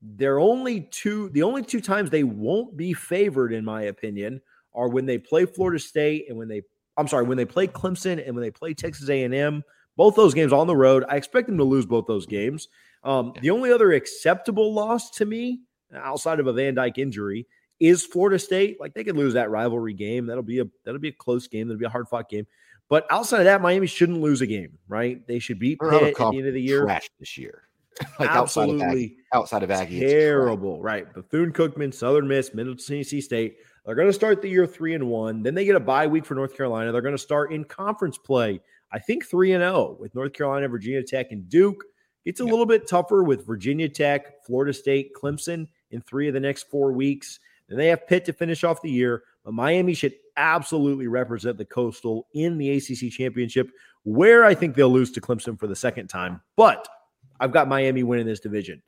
[0.00, 4.40] they're only two, the only two times they won't be favored, in my opinion,
[4.74, 6.62] are when they play Florida State and when they,
[6.96, 9.62] I'm sorry, when they play Clemson and when they play Texas A&M.
[9.96, 11.04] Both those games on the road.
[11.08, 12.68] I expect them to lose both those games.
[13.02, 15.62] Um, the only other acceptable loss to me,
[15.94, 17.46] outside of a Van Dyke injury,
[17.80, 18.80] is Florida State.
[18.80, 20.26] Like they could lose that rivalry game.
[20.26, 21.68] That'll be a that'll be a close game.
[21.68, 22.46] That'll be a hard fought game.
[22.88, 25.26] But outside of that, Miami shouldn't lose a game, right?
[25.26, 26.84] They should beat Pitt at the end of the year.
[26.84, 27.64] Trash this year.
[28.20, 31.12] like Absolutely outside of Aggie, outside of Aggie terrible, right?
[31.12, 33.56] Bethune Cookman, Southern Miss, Middle Tennessee State.
[33.84, 35.42] They're going to start the year three and one.
[35.42, 36.92] Then they get a bye week for North Carolina.
[36.92, 38.60] They're going to start in conference play.
[38.92, 41.82] I think three and zero oh with North Carolina, Virginia Tech, and Duke.
[42.24, 42.50] It's a yeah.
[42.50, 46.92] little bit tougher with Virginia Tech, Florida State, Clemson in three of the next four
[46.92, 47.40] weeks.
[47.68, 49.22] And they have Pitt to finish off the year.
[49.44, 53.70] But Miami should absolutely represent the Coastal in the ACC championship,
[54.04, 56.40] where I think they'll lose to Clemson for the second time.
[56.56, 56.88] But
[57.40, 58.82] I've got Miami winning this division.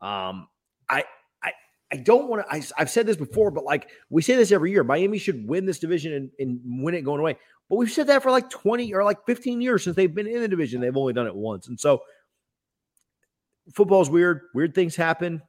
[0.00, 0.48] Um,
[0.88, 1.04] I
[1.42, 1.52] I
[1.92, 2.74] I don't want to.
[2.78, 5.78] I've said this before, but like we say this every year, Miami should win this
[5.78, 7.36] division and, and win it going away.
[7.68, 10.40] But we've said that for like twenty or like fifteen years since they've been in
[10.40, 10.80] the division.
[10.80, 12.02] They've only done it once, and so
[13.74, 14.42] football's weird.
[14.54, 15.42] Weird things happen.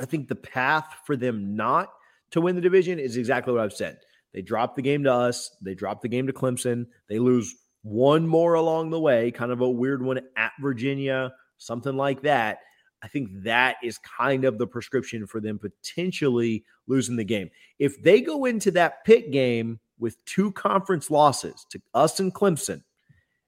[0.00, 1.90] I think the path for them not
[2.30, 3.98] to win the division is exactly what I've said.
[4.32, 5.50] They drop the game to us.
[5.60, 6.86] They drop the game to Clemson.
[7.08, 11.96] They lose one more along the way, kind of a weird one at Virginia something
[11.96, 12.58] like that.
[13.02, 17.50] I think that is kind of the prescription for them potentially losing the game.
[17.78, 22.82] If they go into that Pitt game with two conference losses to us and Clemson,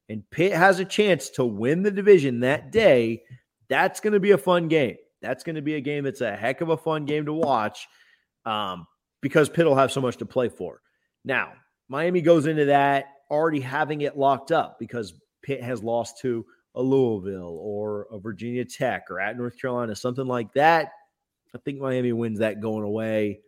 [0.09, 3.23] and Pitt has a chance to win the division that day,
[3.69, 4.97] that's going to be a fun game.
[5.23, 7.89] That's going to be a game that's a heck of a fun game to watch
[8.45, 8.87] um,
[9.21, 10.81] because Pitt will have so much to play for.
[11.25, 11.53] Now,
[11.89, 16.45] Miami goes into that already having it locked up because Pitt has lost to
[16.75, 20.93] a Louisville or a Virginia Tech or at North Carolina, something like that,
[21.55, 23.41] I think Miami wins that going away.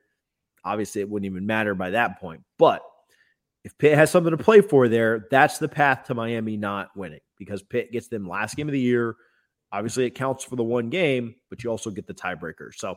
[0.65, 2.43] Obviously, it wouldn't even matter by that point.
[2.59, 2.83] But
[3.65, 7.21] if Pitt has something to play for there, that's the path to Miami not winning
[7.39, 9.17] because Pitt gets them last game of the year.
[9.75, 12.73] Obviously, it counts for the one game, but you also get the tiebreaker.
[12.73, 12.95] So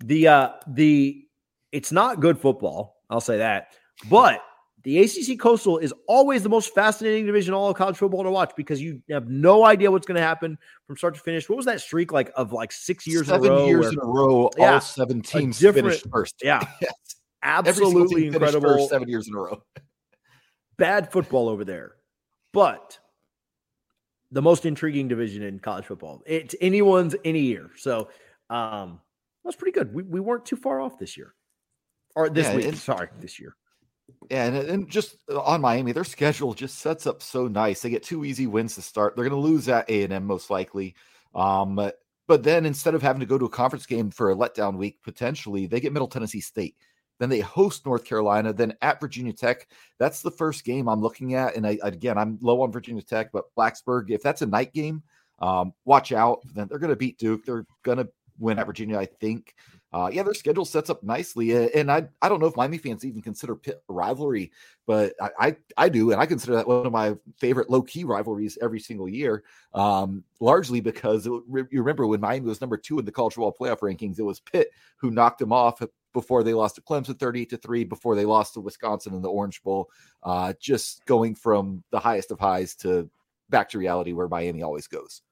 [0.00, 1.24] the uh the
[1.70, 3.68] it's not good football, I'll say that.
[4.10, 4.42] But
[4.82, 8.50] the ACC Coastal is always the most fascinating division all of college football to watch
[8.56, 10.58] because you have no idea what's going to happen
[10.88, 11.48] from start to finish.
[11.48, 13.66] What was that streak like of like six years Seven in a row?
[13.66, 16.34] years where, in a row, yeah, all seven teams finished first.
[16.42, 16.92] Yeah, yes.
[17.44, 18.70] absolutely incredible.
[18.70, 19.62] First seven years in a row.
[20.78, 21.92] Bad football over there,
[22.52, 22.98] but
[24.30, 26.22] the most intriguing division in college football.
[26.26, 27.70] It's anyone's any year.
[27.76, 28.08] So
[28.50, 29.00] um,
[29.44, 29.92] that's pretty good.
[29.94, 31.34] We, we weren't too far off this year
[32.14, 32.74] or this yeah, week.
[32.76, 33.56] sorry, this year.
[34.30, 37.80] Yeah, and, and just on Miami, their schedule just sets up so nice.
[37.80, 39.14] They get two easy wins to start.
[39.14, 40.94] They're going to lose at A and M most likely.
[41.34, 41.90] Um,
[42.26, 45.02] but then instead of having to go to a conference game for a letdown week,
[45.02, 46.76] potentially they get Middle Tennessee State.
[47.18, 48.52] Then they host North Carolina.
[48.52, 51.56] Then at Virginia Tech, that's the first game I'm looking at.
[51.56, 55.02] And I, again, I'm low on Virginia Tech, but Blacksburg, if that's a night game,
[55.40, 56.40] um, watch out.
[56.54, 57.44] Then they're going to beat Duke.
[57.44, 58.08] They're going to
[58.38, 59.54] win at Virginia, I think
[59.90, 63.06] uh, yeah, their schedule sets up nicely, and I I don't know if Miami fans
[63.06, 64.52] even consider Pitt a rivalry,
[64.86, 68.04] but I, I, I do, and I consider that one of my favorite low key
[68.04, 69.44] rivalries every single year.
[69.72, 73.56] Um, largely because it, you remember when Miami was number two in the college football
[73.58, 75.80] playoff rankings, it was Pitt who knocked them off
[76.12, 79.28] before they lost to Clemson 38 to 3, before they lost to Wisconsin in the
[79.28, 79.88] Orange Bowl.
[80.22, 83.08] Uh, just going from the highest of highs to
[83.50, 85.22] back to reality where Miami always goes.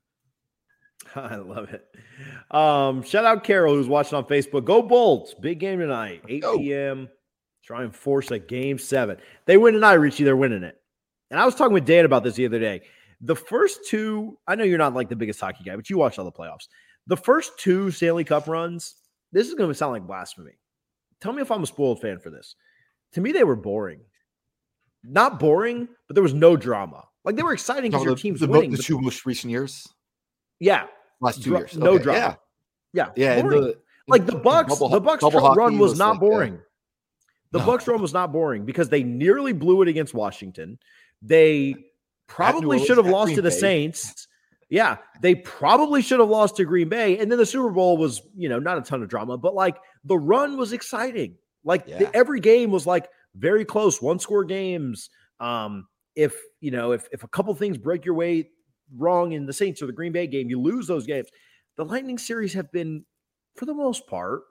[1.15, 1.87] I love it.
[2.55, 4.65] Um, shout out Carol who's watching on Facebook.
[4.65, 5.35] Go Bolts!
[5.35, 6.59] Big game tonight, 8 Go.
[6.59, 7.09] p.m.
[7.63, 9.19] Try and force a game seven.
[9.45, 10.25] They win tonight, Richie.
[10.25, 10.81] They're winning it.
[11.31, 12.83] And I was talking with Dan about this the other day.
[13.21, 16.19] The first two, I know you're not like the biggest hockey guy, but you watch
[16.19, 16.69] all the playoffs.
[17.09, 18.95] The first two Stanley Cup runs,
[19.33, 20.53] this is going to sound like blasphemy.
[21.21, 22.55] Tell me if I'm a spoiled fan for this.
[23.13, 24.01] To me, they were boring.
[25.03, 27.05] Not boring, but there was no drama.
[27.25, 28.71] Like they were exciting because no, your team's the, winning.
[28.71, 29.87] The two most recent years.
[30.61, 30.87] Yeah,
[31.21, 31.77] last two years.
[31.77, 32.03] No okay.
[32.03, 32.39] drama.
[32.93, 33.43] Yeah, yeah, yeah.
[33.43, 36.53] The, like the Bucks, double, the Bucks run was, was not like boring.
[36.55, 36.63] That.
[37.53, 37.67] The no.
[37.67, 40.79] Bucks run was not boring because they nearly blew it against Washington.
[41.23, 41.75] They
[42.27, 43.61] probably should have lost Green to the Bay.
[43.61, 44.29] Saints.
[44.69, 47.19] Yeah, they probably should have lost to Green Bay.
[47.19, 49.77] And then the Super Bowl was, you know, not a ton of drama, but like
[50.07, 51.37] the run was exciting.
[51.65, 51.99] Like yeah.
[51.99, 55.11] the, every game was like very close, one score games.
[55.41, 58.51] Um, if you know, if if a couple things break your way
[58.97, 61.29] wrong in the Saints or the Green Bay game, you lose those games.
[61.77, 63.05] The Lightning series have been,
[63.57, 64.43] for the most part,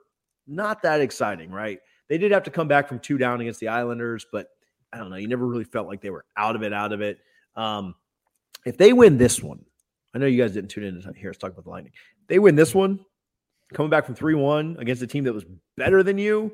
[0.46, 1.78] not that exciting, right?
[2.08, 4.48] They did have to come back from two down against the Islanders, but
[4.92, 5.16] I don't know.
[5.16, 7.18] You never really felt like they were out of it, out of it.
[7.56, 7.94] Um,
[8.64, 9.64] if they win this one,
[10.14, 11.92] I know you guys didn't tune in to hear us talk about the Lightning.
[12.28, 13.00] they win this one,
[13.74, 15.44] coming back from 3 1 against a team that was
[15.76, 16.52] better than you,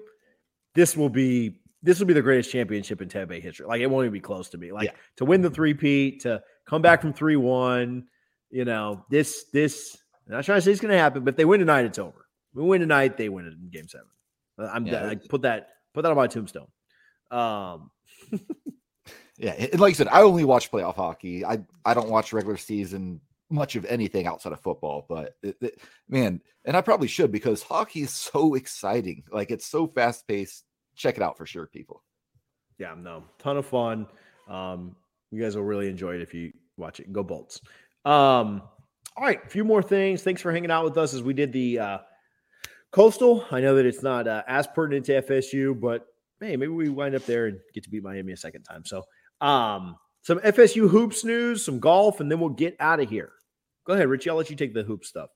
[0.74, 3.66] this will be this will be the greatest championship in Tampa Bay history.
[3.66, 4.70] Like it won't even be close to me.
[4.70, 4.96] Like yeah.
[5.16, 8.06] to win the three-peat, to come back from 3 1.
[8.50, 9.96] You know, this, this,
[10.26, 11.98] I'm not trying to say it's going to happen, but if they win tonight, it's
[11.98, 12.26] over.
[12.54, 14.06] We win tonight, they win it in game seven.
[14.58, 15.08] Uh, I'm yeah.
[15.08, 16.68] I put that put that on my tombstone.
[17.30, 17.90] Um
[19.38, 21.44] yeah, and like I said, I only watch playoff hockey.
[21.44, 23.20] I I don't watch regular season
[23.52, 27.62] much of anything outside of football, but it, it, man, and I probably should because
[27.62, 29.24] hockey is so exciting.
[29.30, 30.64] Like it's so fast paced.
[30.96, 32.02] Check it out for sure, people.
[32.78, 34.06] Yeah, no, ton of fun.
[34.48, 34.96] Um,
[35.30, 37.12] you guys will really enjoy it if you watch it.
[37.12, 37.60] Go Bolts.
[38.04, 38.62] Um,
[39.16, 40.22] all right, a few more things.
[40.22, 41.98] Thanks for hanging out with us as we did the uh,
[42.90, 43.46] Coastal.
[43.50, 46.06] I know that it's not uh, as pertinent to FSU, but
[46.40, 48.84] hey, maybe we wind up there and get to beat Miami a second time.
[48.84, 49.04] So,
[49.40, 53.32] um, some FSU hoops news, some golf, and then we'll get out of here.
[53.86, 54.30] Go ahead, Richie.
[54.30, 55.30] I'll let you take the hoop stuff.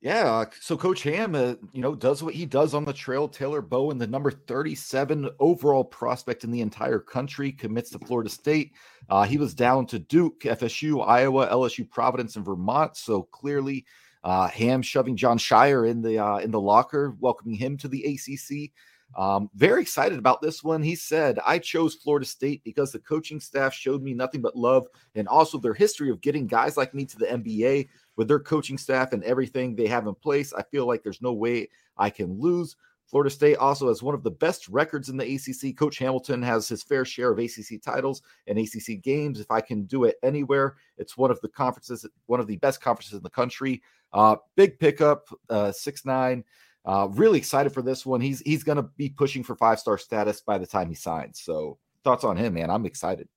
[0.00, 3.28] Yeah, uh, so Coach Ham, uh, you know, does what he does on the trail.
[3.28, 8.72] Taylor Bowen, the number 37 overall prospect in the entire country, commits to Florida State.
[9.10, 12.96] Uh, he was down to Duke, FSU, Iowa, LSU, Providence, and Vermont.
[12.96, 13.84] So clearly,
[14.24, 18.02] uh, Ham shoving Jon Scheyer in the uh, in the locker, welcoming him to the
[18.04, 18.72] ACC.
[19.16, 20.82] Um, very excited about this one.
[20.82, 24.86] He said, I chose Florida State because the coaching staff showed me nothing but love
[25.14, 28.78] and also their history of getting guys like me to the NBA with their coaching
[28.78, 30.52] staff and everything they have in place.
[30.52, 32.76] I feel like there's no way I can lose.
[33.10, 35.76] Florida State also has one of the best records in the ACC.
[35.76, 39.40] Coach Hamilton has his fair share of ACC titles and ACC games.
[39.40, 42.80] If I can do it anywhere, it's one of the conferences, one of the best
[42.80, 43.82] conferences in the country.
[44.12, 46.44] Uh, big pickup, uh, six nine.
[46.84, 48.20] Uh, really excited for this one.
[48.20, 51.40] He's he's going to be pushing for five star status by the time he signs.
[51.40, 52.70] So thoughts on him, man?
[52.70, 53.28] I'm excited.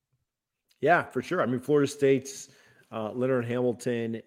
[0.82, 1.42] Yeah, for sure.
[1.42, 2.50] I mean, Florida State's
[2.92, 4.22] Uh, Leonard Hamilton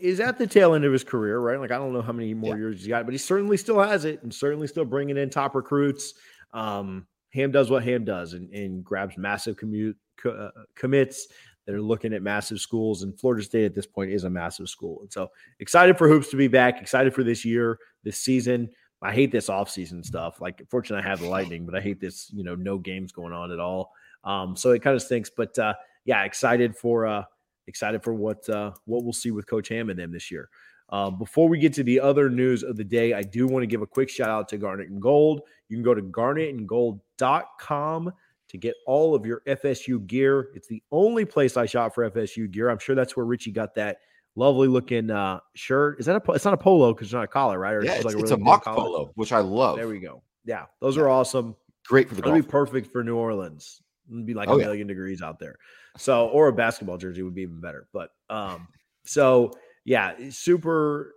[0.00, 1.58] is at the tail end of his career, right?
[1.58, 2.62] Like I don't know how many more yeah.
[2.62, 5.54] years he's got, but he certainly still has it, and certainly still bringing in top
[5.54, 6.14] recruits.
[6.52, 11.28] Um, Ham does what Ham does, and, and grabs massive commute uh, commits
[11.66, 13.02] that are looking at massive schools.
[13.02, 16.30] And Florida State at this point is a massive school, and so excited for hoops
[16.30, 16.80] to be back.
[16.80, 18.70] Excited for this year, this season.
[19.02, 20.40] I hate this offseason stuff.
[20.40, 22.30] Like, fortunately, I have the Lightning, but I hate this.
[22.32, 23.92] You know, no games going on at all.
[24.24, 25.30] Um, so it kind of stinks.
[25.30, 27.24] But uh, yeah, excited for uh,
[27.66, 30.48] excited for what uh, what we'll see with Coach Ham and them this year.
[30.88, 33.66] Uh, before we get to the other news of the day, I do want to
[33.66, 35.40] give a quick shout out to Garnet and Gold.
[35.68, 38.12] You can go to garnetandgold.com
[38.52, 40.50] to get all of your FSU gear.
[40.54, 42.68] It's the only place I shop for FSU gear.
[42.68, 43.98] I'm sure that's where Richie got that
[44.36, 45.98] lovely looking uh, shirt.
[45.98, 46.32] Is that a?
[46.32, 47.72] It's not a polo because it's not a collar, right?
[47.72, 48.76] Or yeah, it's, like a, really it's a mock collar?
[48.76, 49.76] polo, which I love.
[49.76, 50.22] There we go.
[50.44, 51.56] Yeah, those are awesome.
[51.86, 52.20] Great for the.
[52.20, 53.80] It'll be perfect for New Orleans.
[54.10, 54.94] It'd be like oh, a million yeah.
[54.94, 55.56] degrees out there.
[55.96, 57.88] So, or a basketball jersey would be even better.
[57.92, 58.68] But um,
[59.04, 59.52] so
[59.84, 61.14] yeah, super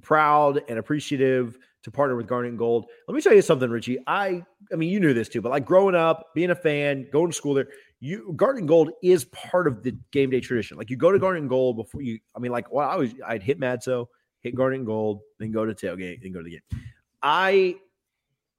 [0.00, 2.86] proud and appreciative to partner with Garnet and Gold.
[3.08, 3.98] Let me tell you something, Richie.
[4.06, 7.28] I I mean, you knew this too, but like growing up, being a fan, going
[7.28, 7.68] to school there,
[8.00, 10.76] you Garnet and Gold is part of the game day tradition.
[10.76, 12.18] Like you go to Garnet and Gold before you.
[12.34, 14.06] I mean, like well, I was I'd hit Madso,
[14.40, 16.82] hit Garnet and Gold, then go to tailgate, then go to the game.
[17.22, 17.76] I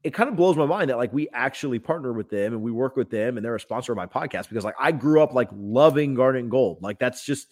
[0.03, 2.71] it kind of blows my mind that like we actually partner with them and we
[2.71, 5.33] work with them and they're a sponsor of my podcast because like I grew up
[5.33, 6.79] like loving Garnet and Gold.
[6.81, 7.47] Like that's just,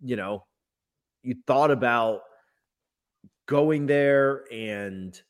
[0.00, 0.46] you know,
[1.24, 2.20] you thought about
[3.48, 5.20] going there and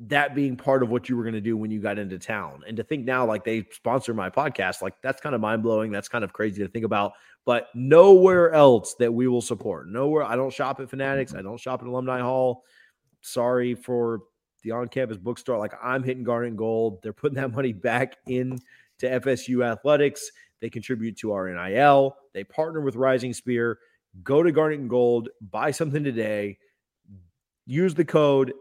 [0.00, 2.62] that being part of what you were going to do when you got into town.
[2.66, 5.92] And to think now, like they sponsor my podcast, like that's kind of mind blowing.
[5.92, 7.12] That's kind of crazy to think about.
[7.44, 9.88] But nowhere else that we will support.
[9.88, 10.24] Nowhere.
[10.24, 11.32] I don't shop at Fanatics.
[11.32, 11.48] I mm-hmm.
[11.48, 12.64] don't shop at Alumni Hall.
[13.20, 14.22] Sorry for
[14.62, 15.58] the on-campus bookstore.
[15.58, 17.02] Like I'm hitting Garnet and Gold.
[17.02, 18.58] They're putting that money back in
[18.98, 20.30] to FSU athletics.
[20.60, 22.16] They contribute to our NIL.
[22.32, 23.78] They partner with Rising Spear.
[24.22, 26.58] Go to Garnet and Gold, buy something today.
[27.70, 28.52] Use the code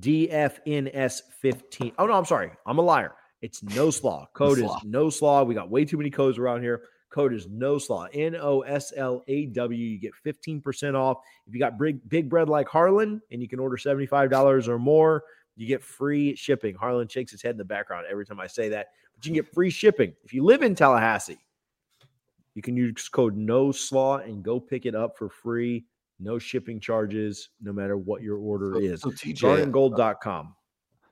[0.00, 1.92] DFNS15.
[1.98, 2.52] Oh no, I'm sorry.
[2.64, 3.12] I'm a liar.
[3.42, 4.26] It's no slaw.
[4.32, 4.76] Code no slaw.
[4.78, 5.42] is no slaw.
[5.44, 6.84] We got way too many codes around here.
[7.10, 8.06] Code is no slaw.
[8.14, 9.86] N O S L A W.
[9.86, 11.18] You get 15% off.
[11.46, 15.24] If you got big, big bread like Harlan and you can order $75 or more,
[15.54, 16.74] you get free shipping.
[16.76, 18.86] Harlan shakes his head in the background every time I say that.
[19.14, 20.14] But you can get free shipping.
[20.24, 21.36] If you live in Tallahassee,
[22.54, 25.84] you can use code no slaw and go pick it up for free.
[26.18, 29.00] No shipping charges, no matter what your order so, is.
[29.02, 30.54] So TJ, GarnetandGold.com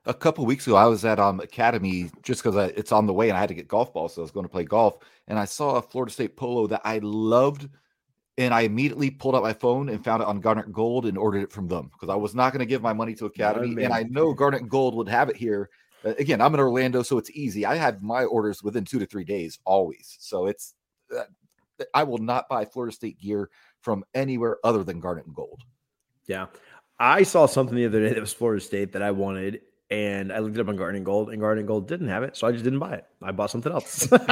[0.07, 3.29] a couple weeks ago, I was at um Academy just because it's on the way
[3.29, 4.99] and I had to get golf balls, so I was going to play golf.
[5.29, 7.69] And I saw a Florida State polo that I loved,
[8.37, 11.43] and I immediately pulled out my phone and found it on Garnet Gold and ordered
[11.43, 13.93] it from them because I was not going to give my money to Academy, and
[13.93, 15.71] I know Garnet Gold would have it here.
[16.05, 17.65] Uh, again, I'm in Orlando, so it's easy.
[17.65, 20.75] I have my orders within two to three days always, so it's.
[21.15, 21.25] Uh,
[21.93, 23.51] I will not buy Florida State gear
[23.85, 25.61] from anywhere other than Garnet and Gold.
[26.27, 26.47] Yeah.
[26.99, 29.61] I saw something the other day that was Florida State that I wanted,
[29.91, 32.23] and I looked it up on Garnet and Gold, and Garnet and Gold didn't have
[32.23, 33.05] it, so I just didn't buy it.
[33.21, 34.07] I bought something else.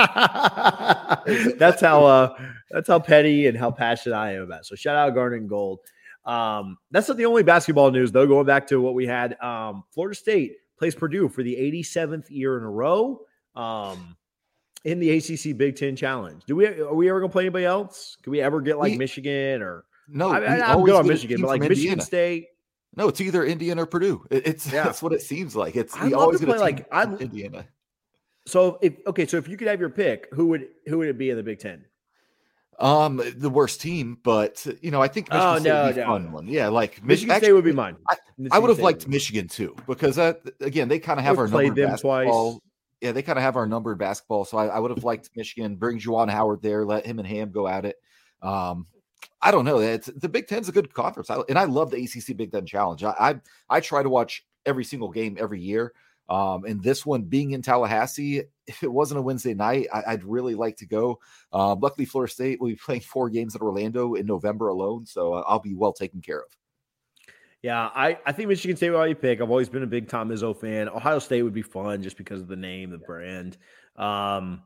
[1.58, 2.36] that's how uh,
[2.70, 4.60] that's how petty and how passionate I am about.
[4.60, 4.66] It.
[4.66, 5.80] So shout out Garnet and Gold.
[6.24, 8.26] Um, that's not the only basketball news though.
[8.26, 12.56] Going back to what we had, um, Florida State plays Purdue for the 87th year
[12.58, 13.20] in a row
[13.54, 14.16] um,
[14.84, 16.42] in the ACC Big Ten Challenge.
[16.44, 18.16] Do we are we ever gonna play anybody else?
[18.22, 20.30] Can we ever get like we, Michigan or no?
[20.30, 22.48] I, am good on Michigan, but like Michigan State.
[22.94, 24.26] No, it's either Indiana or Purdue.
[24.30, 24.84] It, it's yeah.
[24.84, 25.76] that's what it seems like.
[25.76, 27.66] It's we always play like i Indiana.
[28.46, 31.18] So if okay, so if you could have your pick, who would who would it
[31.18, 31.84] be in the Big Ten?
[32.78, 36.00] Um, the worst team, but you know, I think Michigan oh, State no, would be
[36.00, 36.06] no.
[36.06, 36.48] fun one.
[36.48, 37.96] Yeah, like Michigan actually, State would be mine.
[38.08, 38.16] I,
[38.50, 41.76] I would have liked Michigan too because that again they kind of have our numbered
[41.76, 42.52] basketball.
[42.52, 42.60] Twice.
[43.02, 45.30] Yeah, they kind of have our number in basketball, so I, I would have liked
[45.36, 45.76] Michigan.
[45.76, 47.96] Bring Juwan Howard there, let him and Ham go at it.
[48.40, 48.86] Um,
[49.40, 49.80] I don't know.
[49.80, 52.64] It's, the Big Ten's a good conference, I, and I love the ACC Big Ten
[52.64, 53.04] Challenge.
[53.04, 55.92] I, I, I try to watch every single game every year.
[56.28, 60.24] Um, and this one being in Tallahassee, if it wasn't a Wednesday night, I, would
[60.24, 61.18] really like to go.
[61.52, 65.34] Um, luckily, Florida State will be playing four games at Orlando in November alone, so
[65.34, 66.56] I'll be well taken care of.
[67.62, 69.40] Yeah, I, I think Michigan State will be pick.
[69.40, 70.88] I've always been a big Tom Izzo fan.
[70.88, 73.56] Ohio State would be fun just because of the name, the brand.
[73.96, 74.62] Um,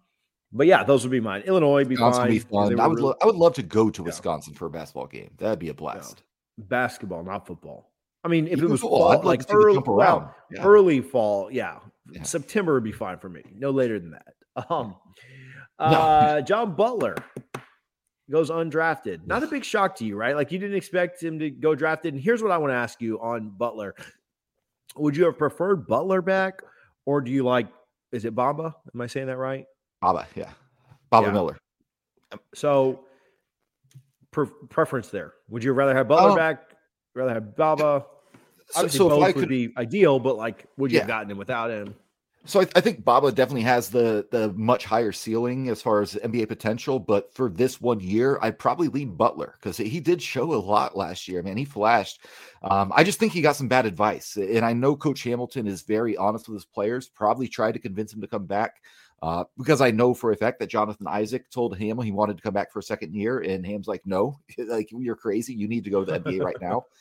[0.50, 1.42] but yeah, those would be mine.
[1.42, 2.28] Illinois would be Wisconsin fine.
[2.30, 2.80] Would be fun.
[2.80, 5.30] I would really, lo- I would love to go to Wisconsin for a basketball game.
[5.36, 6.22] That'd be a blast.
[6.56, 6.64] Yeah.
[6.68, 7.92] Basketball, not football.
[8.24, 9.78] I mean, if Even it was fall, fall like early,
[10.50, 10.62] yeah.
[10.62, 11.78] early fall, yeah.
[12.22, 13.42] September would be fine for me.
[13.54, 14.66] No later than that.
[14.70, 14.96] Um,
[15.78, 17.16] uh, John Butler
[18.30, 19.26] goes undrafted.
[19.26, 20.34] Not a big shock to you, right?
[20.34, 22.14] Like you didn't expect him to go drafted.
[22.14, 23.94] And here's what I want to ask you on Butler:
[24.96, 26.62] Would you have preferred Butler back,
[27.04, 27.68] or do you like?
[28.12, 28.74] Is it Bamba?
[28.94, 29.64] Am I saying that right?
[30.00, 30.50] Baba, yeah.
[31.10, 31.32] Baba yeah.
[31.32, 31.58] Miller.
[32.54, 33.00] So
[34.30, 35.34] pre- preference there?
[35.48, 36.70] Would you rather have Butler um, back?
[37.14, 38.06] Rather have Baba?
[38.74, 41.02] Obviously, so, so both could, would be ideal, but like, would you yeah.
[41.02, 41.94] have gotten him without him?
[42.46, 46.14] So I, I, think Baba definitely has the the much higher ceiling as far as
[46.14, 46.98] NBA potential.
[46.98, 50.96] But for this one year, I'd probably lean Butler because he did show a lot
[50.96, 51.42] last year.
[51.42, 52.24] Man, he flashed.
[52.62, 55.82] Um, I just think he got some bad advice, and I know Coach Hamilton is
[55.82, 57.08] very honest with his players.
[57.08, 58.82] Probably tried to convince him to come back.
[59.22, 62.42] Uh, because I know for a fact that Jonathan Isaac told Ham he wanted to
[62.42, 65.54] come back for a second year, and Ham's like, "No, like you're crazy.
[65.54, 66.86] You need to go to the NBA right now."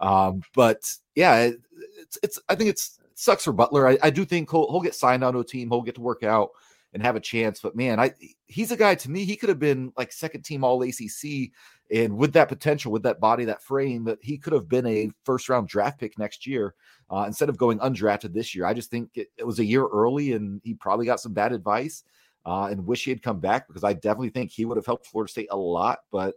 [0.00, 1.60] Um, but yeah, it,
[2.00, 2.40] it's it's.
[2.48, 3.88] I think it's it sucks for Butler.
[3.88, 5.70] I, I do think he'll, he'll get signed onto a team.
[5.70, 6.50] He'll get to work out
[6.92, 7.60] and have a chance.
[7.60, 8.12] But man, I
[8.46, 9.24] he's a guy to me.
[9.24, 11.50] He could have been like second team All ACC,
[11.90, 15.10] and with that potential, with that body, that frame, that he could have been a
[15.24, 16.74] first round draft pick next year
[17.10, 18.66] uh, instead of going undrafted this year.
[18.66, 21.52] I just think it, it, was a year early, and he probably got some bad
[21.52, 22.04] advice.
[22.44, 25.06] Uh, and wish he had come back because I definitely think he would have helped
[25.06, 26.00] Florida State a lot.
[26.10, 26.34] But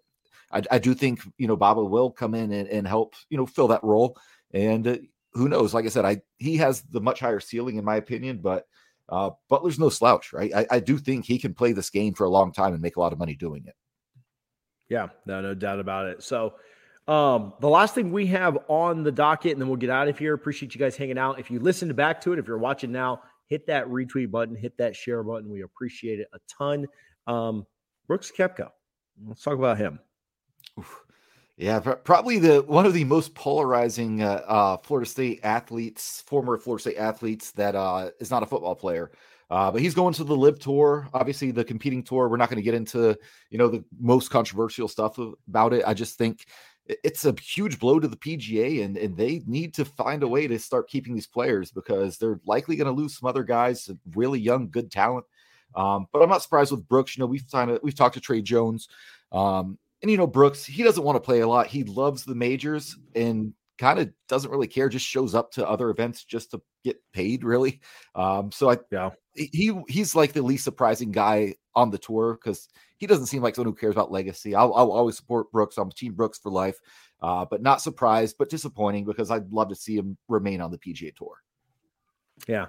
[0.52, 3.48] I, I do think you know Baba will come in and, and help you know
[3.48, 4.16] fill that role.
[4.54, 4.98] And uh,
[5.36, 5.74] who knows?
[5.74, 8.66] Like I said, I he has the much higher ceiling in my opinion, but
[9.10, 10.52] uh, Butler's no slouch, right?
[10.56, 12.96] I, I do think he can play this game for a long time and make
[12.96, 13.76] a lot of money doing it.
[14.90, 16.24] Yeah, no, no doubt about it.
[16.24, 16.56] So,
[17.08, 20.18] um, the last thing we have on the docket, and then we'll get out of
[20.18, 20.34] here.
[20.34, 21.40] Appreciate you guys hanging out.
[21.40, 24.76] If you listened back to it, if you're watching now, hit that retweet button, hit
[24.78, 25.52] that share button.
[25.52, 26.88] We appreciate it a ton.
[27.28, 27.68] Um,
[28.08, 28.70] Brooks Koepka,
[29.28, 30.00] let's talk about him.
[30.80, 31.05] Oof.
[31.58, 36.82] Yeah, probably the one of the most polarizing uh, uh, Florida State athletes, former Florida
[36.82, 39.12] State athletes that uh, is not a football player.
[39.50, 42.28] Uh, but he's going to the LIV Tour, obviously the competing tour.
[42.28, 43.16] We're not going to get into
[43.52, 45.84] you know the most controversial stuff about it.
[45.88, 46.46] I just think
[46.88, 50.48] it's a huge blow to the PGA, and and they need to find a way
[50.48, 54.40] to start keeping these players because they're likely going to lose some other guys, really
[54.42, 55.26] young, good talent.
[55.74, 57.16] Um, but I'm not surprised with Brooks.
[57.16, 58.90] You know, we've of we've talked to Trey Jones.
[59.32, 61.68] Um, and you know, Brooks, he doesn't want to play a lot.
[61.68, 65.90] He loves the majors and kind of doesn't really care, just shows up to other
[65.90, 67.82] events just to get paid, really.
[68.14, 72.70] Um, so I yeah, he he's like the least surprising guy on the tour because
[72.98, 74.56] he doesn't seem like someone who cares about legacy.
[74.56, 75.78] I'll, I'll always support Brooks.
[75.78, 76.80] I'm Team Brooks for life,
[77.22, 80.78] uh, but not surprised, but disappointing because I'd love to see him remain on the
[80.78, 81.42] PGA Tour.
[82.48, 82.68] Yeah.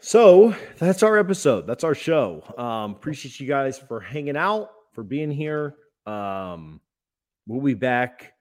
[0.00, 1.66] So that's our episode.
[1.66, 2.42] That's our show.
[2.58, 5.76] Um, appreciate you guys for hanging out, for being here.
[6.06, 6.80] Um,
[7.46, 8.32] we'll be back.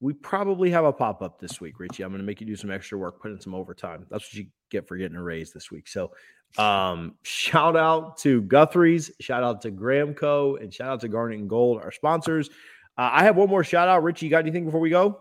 [0.00, 2.02] We probably have a pop up this week, Richie.
[2.02, 4.04] I'm going to make you do some extra work, put in some overtime.
[4.10, 5.86] That's what you get for getting a raise this week.
[5.86, 6.10] So,
[6.58, 11.38] um, shout out to Guthrie's, shout out to Graham Co, and shout out to Garnet
[11.38, 12.50] and Gold, our sponsors.
[12.98, 14.02] Uh, I have one more shout out.
[14.02, 15.20] Richie, you got anything before we go?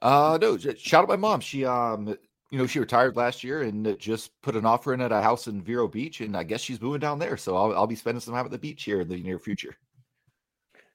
[0.00, 0.56] Uh, no.
[0.56, 1.40] Shout out my mom.
[1.40, 2.16] She um,
[2.50, 5.48] you know, she retired last year and just put an offer in at a house
[5.48, 7.36] in Vero Beach, and I guess she's moving down there.
[7.36, 9.76] So I'll, I'll be spending some time at the beach here in the near future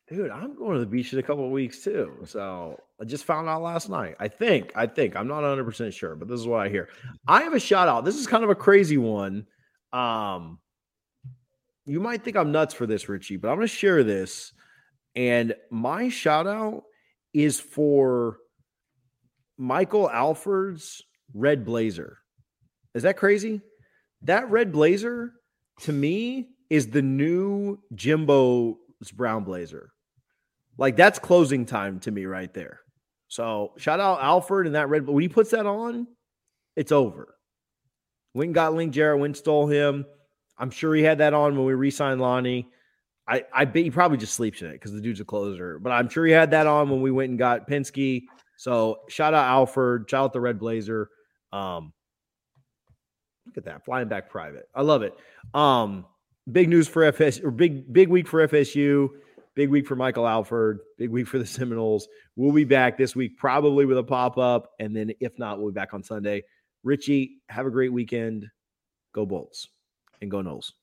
[0.09, 2.13] dude, I'm going to the beach in a couple of weeks too.
[2.25, 4.15] So I just found out last night.
[4.19, 6.89] I think, I think, I'm not 100% sure, but this is what I hear.
[7.27, 8.05] I have a shout out.
[8.05, 9.45] This is kind of a crazy one.
[9.91, 10.59] Um,
[11.85, 14.53] you might think I'm nuts for this, Richie, but I'm going to share this.
[15.15, 16.83] And my shout out
[17.33, 18.37] is for
[19.57, 21.01] Michael Alford's
[21.33, 22.19] red blazer.
[22.93, 23.61] Is that crazy?
[24.23, 25.33] That red blazer
[25.81, 29.91] to me is the new Jimbo's brown blazer.
[30.77, 32.81] Like that's closing time to me right there.
[33.27, 35.05] So shout out Alford and that red.
[35.05, 36.07] But When he puts that on,
[36.75, 37.35] it's over.
[38.33, 39.19] Went and got Link Jarrett.
[39.19, 40.05] Went stole him.
[40.57, 42.65] I'm sure he had that on when we re-signed Lonni.
[43.27, 45.79] I, I bet he probably just sleeps in it because the dude's a closer.
[45.79, 48.23] But I'm sure he had that on when we went and got Pensky.
[48.57, 50.09] So shout out Alford.
[50.09, 51.09] Shout out the Red Blazer.
[51.51, 51.93] Um,
[53.45, 54.67] look at that flying back private.
[54.73, 55.13] I love it.
[55.53, 56.05] Um,
[56.49, 59.09] big news for FS or big big week for FSU.
[59.57, 60.81] Big week for Michael Alford.
[60.99, 62.07] Big week for the Seminoles.
[62.35, 64.69] We'll be back this week, probably with a pop up.
[64.79, 66.43] And then if not, we'll be back on Sunday.
[66.83, 68.45] Richie, have a great weekend.
[69.13, 69.67] Go Bolts
[70.21, 70.73] and go Noles.